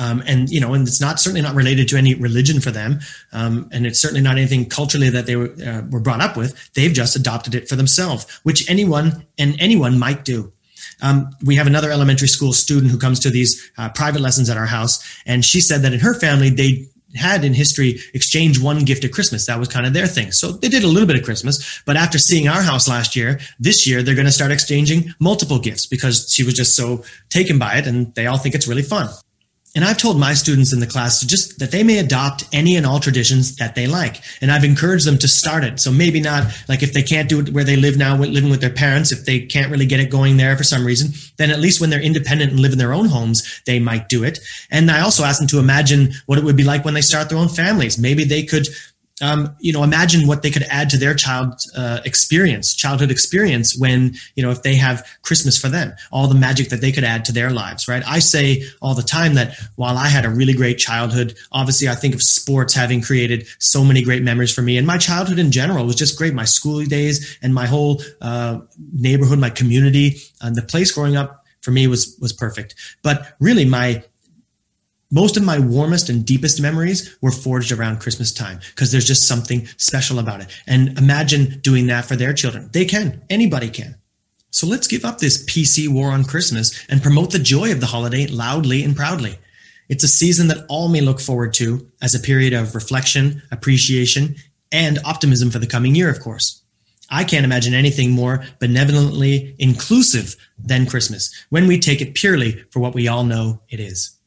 Um, 0.00 0.22
and 0.26 0.48
you 0.48 0.60
know, 0.60 0.72
and 0.72 0.88
it's 0.88 1.00
not 1.00 1.20
certainly 1.20 1.42
not 1.42 1.54
related 1.54 1.86
to 1.88 1.98
any 1.98 2.14
religion 2.14 2.58
for 2.60 2.70
them, 2.70 3.00
um, 3.32 3.68
and 3.70 3.86
it's 3.86 4.00
certainly 4.00 4.22
not 4.22 4.38
anything 4.38 4.64
culturally 4.64 5.10
that 5.10 5.26
they 5.26 5.36
were, 5.36 5.54
uh, 5.64 5.82
were 5.90 6.00
brought 6.00 6.22
up 6.22 6.38
with. 6.38 6.72
They've 6.72 6.92
just 6.92 7.16
adopted 7.16 7.54
it 7.54 7.68
for 7.68 7.76
themselves, 7.76 8.26
which 8.42 8.68
anyone 8.70 9.26
and 9.38 9.60
anyone 9.60 9.98
might 9.98 10.24
do. 10.24 10.52
Um, 11.02 11.30
we 11.44 11.54
have 11.56 11.66
another 11.66 11.90
elementary 11.90 12.28
school 12.28 12.54
student 12.54 12.90
who 12.90 12.98
comes 12.98 13.20
to 13.20 13.30
these 13.30 13.70
uh, 13.76 13.90
private 13.90 14.22
lessons 14.22 14.48
at 14.48 14.56
our 14.56 14.64
house, 14.64 15.04
and 15.26 15.44
she 15.44 15.60
said 15.60 15.82
that 15.82 15.92
in 15.92 16.00
her 16.00 16.14
family 16.14 16.48
they 16.48 16.86
had 17.14 17.44
in 17.44 17.52
history 17.52 18.00
exchange 18.14 18.58
one 18.58 18.84
gift 18.84 19.04
at 19.04 19.12
Christmas. 19.12 19.46
That 19.46 19.58
was 19.58 19.68
kind 19.68 19.84
of 19.84 19.92
their 19.92 20.06
thing. 20.06 20.32
So 20.32 20.52
they 20.52 20.68
did 20.68 20.82
a 20.82 20.86
little 20.86 21.08
bit 21.08 21.16
of 21.16 21.24
Christmas, 21.24 21.82
but 21.84 21.96
after 21.96 22.16
seeing 22.16 22.48
our 22.48 22.62
house 22.62 22.88
last 22.88 23.16
year, 23.16 23.38
this 23.58 23.86
year 23.86 24.02
they're 24.02 24.14
going 24.14 24.26
to 24.26 24.32
start 24.32 24.52
exchanging 24.52 25.12
multiple 25.18 25.58
gifts 25.58 25.84
because 25.84 26.32
she 26.32 26.42
was 26.42 26.54
just 26.54 26.74
so 26.74 27.04
taken 27.28 27.58
by 27.58 27.74
it 27.76 27.86
and 27.86 28.14
they 28.14 28.26
all 28.26 28.38
think 28.38 28.54
it's 28.54 28.68
really 28.68 28.82
fun. 28.82 29.10
And 29.76 29.84
I've 29.84 29.98
told 29.98 30.18
my 30.18 30.34
students 30.34 30.72
in 30.72 30.80
the 30.80 30.86
class 30.86 31.20
to 31.20 31.26
just 31.28 31.60
that 31.60 31.70
they 31.70 31.84
may 31.84 31.98
adopt 31.98 32.44
any 32.52 32.76
and 32.76 32.84
all 32.84 32.98
traditions 32.98 33.54
that 33.56 33.76
they 33.76 33.86
like. 33.86 34.20
And 34.40 34.50
I've 34.50 34.64
encouraged 34.64 35.06
them 35.06 35.18
to 35.18 35.28
start 35.28 35.62
it. 35.62 35.78
So 35.78 35.92
maybe 35.92 36.20
not 36.20 36.52
like 36.68 36.82
if 36.82 36.92
they 36.92 37.04
can't 37.04 37.28
do 37.28 37.38
it 37.38 37.50
where 37.50 37.62
they 37.62 37.76
live 37.76 37.96
now, 37.96 38.16
living 38.16 38.50
with 38.50 38.60
their 38.60 38.70
parents, 38.70 39.12
if 39.12 39.24
they 39.24 39.40
can't 39.40 39.70
really 39.70 39.86
get 39.86 40.00
it 40.00 40.10
going 40.10 40.36
there 40.38 40.56
for 40.56 40.64
some 40.64 40.84
reason, 40.84 41.12
then 41.36 41.50
at 41.50 41.60
least 41.60 41.80
when 41.80 41.88
they're 41.88 42.00
independent 42.00 42.50
and 42.50 42.60
live 42.60 42.72
in 42.72 42.78
their 42.78 42.92
own 42.92 43.06
homes, 43.06 43.62
they 43.64 43.78
might 43.78 44.08
do 44.08 44.24
it. 44.24 44.40
And 44.72 44.90
I 44.90 45.02
also 45.02 45.22
asked 45.22 45.38
them 45.38 45.48
to 45.48 45.60
imagine 45.60 46.14
what 46.26 46.38
it 46.38 46.44
would 46.44 46.56
be 46.56 46.64
like 46.64 46.84
when 46.84 46.94
they 46.94 47.00
start 47.00 47.28
their 47.28 47.38
own 47.38 47.48
families. 47.48 47.96
Maybe 47.96 48.24
they 48.24 48.42
could 48.42 48.66
um, 49.20 49.54
you 49.60 49.72
know, 49.72 49.82
imagine 49.82 50.26
what 50.26 50.42
they 50.42 50.50
could 50.50 50.64
add 50.64 50.90
to 50.90 50.96
their 50.96 51.14
child 51.14 51.60
uh, 51.76 52.00
experience, 52.04 52.74
childhood 52.74 53.10
experience 53.10 53.78
when, 53.78 54.14
you 54.34 54.42
know, 54.42 54.50
if 54.50 54.62
they 54.62 54.74
have 54.76 55.06
Christmas 55.22 55.60
for 55.60 55.68
them, 55.68 55.92
all 56.10 56.26
the 56.26 56.34
magic 56.34 56.68
that 56.70 56.80
they 56.80 56.92
could 56.92 57.04
add 57.04 57.24
to 57.26 57.32
their 57.32 57.50
lives, 57.50 57.88
right? 57.88 58.02
I 58.06 58.18
say 58.18 58.64
all 58.80 58.94
the 58.94 59.02
time 59.02 59.34
that 59.34 59.56
while 59.76 59.96
I 59.98 60.08
had 60.08 60.24
a 60.24 60.30
really 60.30 60.54
great 60.54 60.78
childhood, 60.78 61.36
obviously 61.52 61.88
I 61.88 61.94
think 61.94 62.14
of 62.14 62.22
sports 62.22 62.74
having 62.74 63.02
created 63.02 63.46
so 63.58 63.84
many 63.84 64.02
great 64.02 64.22
memories 64.22 64.54
for 64.54 64.62
me. 64.62 64.78
And 64.78 64.86
my 64.86 64.98
childhood 64.98 65.38
in 65.38 65.50
general 65.50 65.86
was 65.86 65.96
just 65.96 66.16
great. 66.16 66.34
My 66.34 66.44
school 66.44 66.84
days 66.84 67.38
and 67.42 67.54
my 67.54 67.66
whole 67.66 68.02
uh, 68.20 68.60
neighborhood, 68.92 69.38
my 69.38 69.50
community, 69.50 70.16
and 70.40 70.56
the 70.56 70.62
place 70.62 70.92
growing 70.92 71.16
up 71.16 71.44
for 71.60 71.70
me 71.70 71.86
was 71.86 72.16
was 72.20 72.32
perfect. 72.32 72.74
But 73.02 73.34
really, 73.38 73.64
my 73.64 74.02
most 75.10 75.36
of 75.36 75.42
my 75.42 75.58
warmest 75.58 76.08
and 76.08 76.24
deepest 76.24 76.60
memories 76.60 77.16
were 77.20 77.32
forged 77.32 77.72
around 77.72 78.00
Christmas 78.00 78.32
time 78.32 78.60
because 78.70 78.92
there's 78.92 79.06
just 79.06 79.26
something 79.26 79.66
special 79.76 80.18
about 80.18 80.40
it. 80.40 80.48
And 80.66 80.96
imagine 80.98 81.60
doing 81.60 81.88
that 81.88 82.04
for 82.04 82.16
their 82.16 82.32
children. 82.32 82.70
They 82.72 82.84
can, 82.84 83.22
anybody 83.28 83.70
can. 83.70 83.96
So 84.50 84.66
let's 84.66 84.86
give 84.86 85.04
up 85.04 85.18
this 85.18 85.44
PC 85.44 85.88
war 85.88 86.10
on 86.10 86.24
Christmas 86.24 86.84
and 86.88 87.02
promote 87.02 87.30
the 87.30 87.38
joy 87.38 87.72
of 87.72 87.80
the 87.80 87.86
holiday 87.86 88.26
loudly 88.26 88.84
and 88.84 88.96
proudly. 88.96 89.38
It's 89.88 90.04
a 90.04 90.08
season 90.08 90.48
that 90.48 90.66
all 90.68 90.88
may 90.88 91.00
look 91.00 91.20
forward 91.20 91.54
to 91.54 91.88
as 92.00 92.14
a 92.14 92.20
period 92.20 92.52
of 92.52 92.74
reflection, 92.74 93.42
appreciation, 93.50 94.36
and 94.70 95.00
optimism 95.04 95.50
for 95.50 95.58
the 95.58 95.66
coming 95.66 95.94
year, 95.94 96.08
of 96.08 96.20
course. 96.20 96.62
I 97.10 97.24
can't 97.24 97.44
imagine 97.44 97.74
anything 97.74 98.12
more 98.12 98.44
benevolently 98.60 99.56
inclusive 99.58 100.36
than 100.56 100.86
Christmas 100.86 101.34
when 101.48 101.66
we 101.66 101.80
take 101.80 102.00
it 102.00 102.14
purely 102.14 102.64
for 102.70 102.78
what 102.78 102.94
we 102.94 103.08
all 103.08 103.24
know 103.24 103.62
it 103.68 103.80
is. 103.80 104.19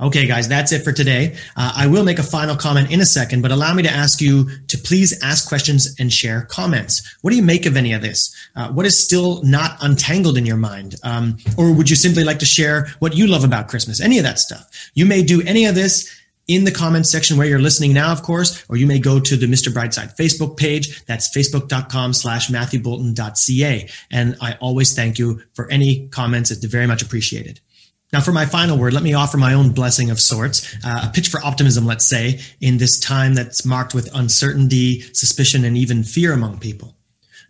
Okay, 0.00 0.26
guys, 0.26 0.48
that's 0.48 0.72
it 0.72 0.82
for 0.82 0.92
today. 0.92 1.36
Uh, 1.56 1.72
I 1.76 1.86
will 1.86 2.04
make 2.04 2.18
a 2.18 2.22
final 2.22 2.56
comment 2.56 2.90
in 2.90 3.00
a 3.00 3.04
second, 3.04 3.42
but 3.42 3.50
allow 3.50 3.74
me 3.74 3.82
to 3.82 3.90
ask 3.90 4.20
you 4.20 4.48
to 4.68 4.78
please 4.78 5.22
ask 5.22 5.46
questions 5.46 5.94
and 5.98 6.10
share 6.10 6.42
comments. 6.42 7.18
What 7.20 7.30
do 7.30 7.36
you 7.36 7.42
make 7.42 7.66
of 7.66 7.76
any 7.76 7.92
of 7.92 8.00
this? 8.00 8.34
Uh, 8.56 8.72
what 8.72 8.86
is 8.86 9.02
still 9.02 9.42
not 9.42 9.76
untangled 9.82 10.38
in 10.38 10.46
your 10.46 10.56
mind? 10.56 10.94
Um, 11.02 11.36
or 11.58 11.74
would 11.74 11.90
you 11.90 11.96
simply 11.96 12.24
like 12.24 12.38
to 12.38 12.46
share 12.46 12.88
what 13.00 13.14
you 13.14 13.26
love 13.26 13.44
about 13.44 13.68
Christmas? 13.68 14.00
Any 14.00 14.16
of 14.16 14.24
that 14.24 14.38
stuff. 14.38 14.90
You 14.94 15.04
may 15.04 15.22
do 15.22 15.42
any 15.42 15.66
of 15.66 15.74
this 15.74 16.10
in 16.48 16.64
the 16.64 16.72
comments 16.72 17.10
section 17.10 17.36
where 17.36 17.46
you're 17.46 17.60
listening 17.60 17.92
now, 17.92 18.10
of 18.10 18.22
course, 18.22 18.64
or 18.68 18.76
you 18.76 18.86
may 18.86 18.98
go 18.98 19.20
to 19.20 19.36
the 19.36 19.46
Mr. 19.46 19.70
Brightside 19.72 20.16
Facebook 20.16 20.56
page. 20.56 21.04
That's 21.04 21.34
facebook.com 21.36 22.14
slash 22.14 22.48
matthewboulton.ca. 22.48 23.88
And 24.10 24.36
I 24.40 24.54
always 24.60 24.94
thank 24.94 25.18
you 25.18 25.42
for 25.52 25.70
any 25.70 26.08
comments. 26.08 26.50
It's 26.50 26.64
very 26.64 26.86
much 26.86 27.02
appreciated. 27.02 27.60
Now, 28.12 28.20
for 28.20 28.32
my 28.32 28.44
final 28.44 28.76
word, 28.76 28.92
let 28.92 29.04
me 29.04 29.14
offer 29.14 29.36
my 29.36 29.54
own 29.54 29.70
blessing 29.70 30.10
of 30.10 30.18
sorts, 30.18 30.74
uh, 30.84 31.06
a 31.08 31.12
pitch 31.12 31.28
for 31.28 31.44
optimism, 31.44 31.86
let's 31.86 32.06
say, 32.06 32.40
in 32.60 32.78
this 32.78 32.98
time 32.98 33.34
that's 33.34 33.64
marked 33.64 33.94
with 33.94 34.12
uncertainty, 34.14 35.02
suspicion, 35.12 35.64
and 35.64 35.76
even 35.76 36.02
fear 36.02 36.32
among 36.32 36.58
people. 36.58 36.96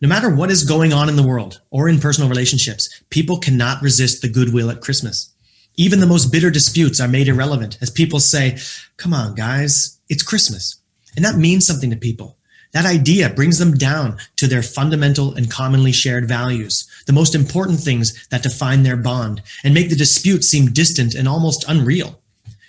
No 0.03 0.09
matter 0.09 0.35
what 0.35 0.51
is 0.51 0.65
going 0.65 0.93
on 0.93 1.09
in 1.09 1.17
the 1.17 1.27
world 1.27 1.61
or 1.71 1.89
in 1.89 1.99
personal 1.99 2.29
relationships, 2.29 3.03
people 3.11 3.39
cannot 3.39 3.83
resist 3.83 4.21
the 4.21 4.29
goodwill 4.29 4.71
at 4.71 4.83
Christmas. 4.83 5.31
Even 5.77 6.01
the 6.01 6.07
most 6.07 6.31
bitter 6.31 6.51
disputes 6.51 7.01
are 7.01 7.09
made 7.09 7.29
irrelevant 7.29 7.79
as 7.81 7.91
people 7.91 8.21
say, 8.21 8.59
come 8.99 9.15
on, 9.15 9.35
guys, 9.35 9.99
it's 10.11 10.23
Christmas. 10.23 10.77
And 11.17 11.25
that 11.25 11.37
means 11.37 11.67
something 11.67 11.91
to 11.91 11.97
people. 11.97 12.37
That 12.73 12.87
idea 12.87 13.31
brings 13.31 13.59
them 13.59 13.75
down 13.75 14.19
to 14.37 14.47
their 14.47 14.63
fundamental 14.63 15.35
and 15.35 15.51
commonly 15.51 15.91
shared 15.91 16.29
values, 16.29 16.89
the 17.07 17.13
most 17.13 17.35
important 17.35 17.81
things 17.81 18.27
that 18.29 18.45
define 18.45 18.85
their 18.85 18.97
bond, 18.97 19.43
and 19.65 19.75
make 19.75 19.91
the 19.91 19.97
dispute 19.97 20.45
seem 20.45 20.67
distant 20.73 21.15
and 21.15 21.27
almost 21.27 21.65
unreal. 21.67 22.21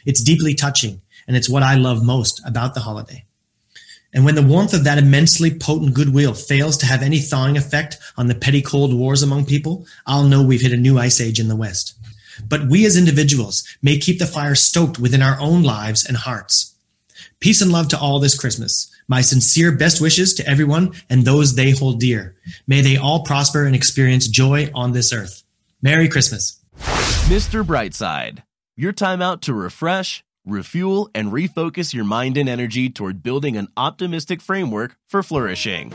It's 0.05 0.23
deeply 0.23 0.55
touching, 0.55 1.01
and 1.27 1.37
it's 1.37 1.49
what 1.49 1.61
I 1.61 1.75
love 1.75 2.03
most 2.03 2.41
about 2.45 2.73
the 2.73 2.79
holiday. 2.79 3.25
And 4.13 4.25
when 4.25 4.35
the 4.35 4.41
warmth 4.41 4.73
of 4.73 4.83
that 4.83 4.97
immensely 4.97 5.51
potent 5.51 5.93
goodwill 5.93 6.33
fails 6.33 6.77
to 6.79 6.85
have 6.85 7.01
any 7.01 7.19
thawing 7.19 7.55
effect 7.55 7.97
on 8.17 8.27
the 8.27 8.35
petty 8.35 8.61
cold 8.61 8.93
wars 8.93 9.23
among 9.23 9.45
people, 9.45 9.85
I'll 10.05 10.23
know 10.23 10.43
we've 10.43 10.61
hit 10.61 10.73
a 10.73 10.77
new 10.77 10.97
ice 10.97 11.21
age 11.21 11.39
in 11.39 11.47
the 11.47 11.55
West. 11.55 11.93
But 12.47 12.67
we 12.67 12.85
as 12.85 12.97
individuals 12.97 13.63
may 13.81 13.97
keep 13.97 14.19
the 14.19 14.25
fire 14.25 14.55
stoked 14.55 14.99
within 14.99 15.21
our 15.21 15.39
own 15.39 15.63
lives 15.63 16.05
and 16.05 16.17
hearts. 16.17 16.70
Peace 17.41 17.59
and 17.59 17.71
love 17.71 17.87
to 17.87 17.99
all 17.99 18.19
this 18.19 18.37
Christmas. 18.37 18.93
My 19.07 19.21
sincere 19.21 19.71
best 19.71 19.99
wishes 19.99 20.35
to 20.35 20.47
everyone 20.47 20.93
and 21.09 21.25
those 21.25 21.55
they 21.55 21.71
hold 21.71 21.99
dear. 21.99 22.35
May 22.67 22.81
they 22.81 22.97
all 22.97 23.23
prosper 23.23 23.65
and 23.65 23.75
experience 23.75 24.27
joy 24.27 24.69
on 24.75 24.91
this 24.91 25.11
earth. 25.11 25.41
Merry 25.81 26.07
Christmas. 26.07 26.59
Mr. 26.77 27.65
Brightside, 27.65 28.43
your 28.77 28.91
time 28.91 29.23
out 29.23 29.41
to 29.41 29.55
refresh, 29.55 30.23
refuel, 30.45 31.09
and 31.15 31.31
refocus 31.31 31.95
your 31.95 32.05
mind 32.05 32.37
and 32.37 32.47
energy 32.47 32.91
toward 32.91 33.23
building 33.23 33.57
an 33.57 33.69
optimistic 33.75 34.39
framework 34.39 34.95
for 35.07 35.23
flourishing. 35.23 35.93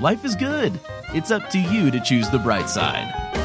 Life 0.00 0.22
is 0.22 0.36
good. 0.36 0.78
It's 1.14 1.30
up 1.30 1.48
to 1.50 1.58
you 1.58 1.90
to 1.92 2.00
choose 2.00 2.28
the 2.28 2.38
bright 2.38 2.68
side. 2.68 3.43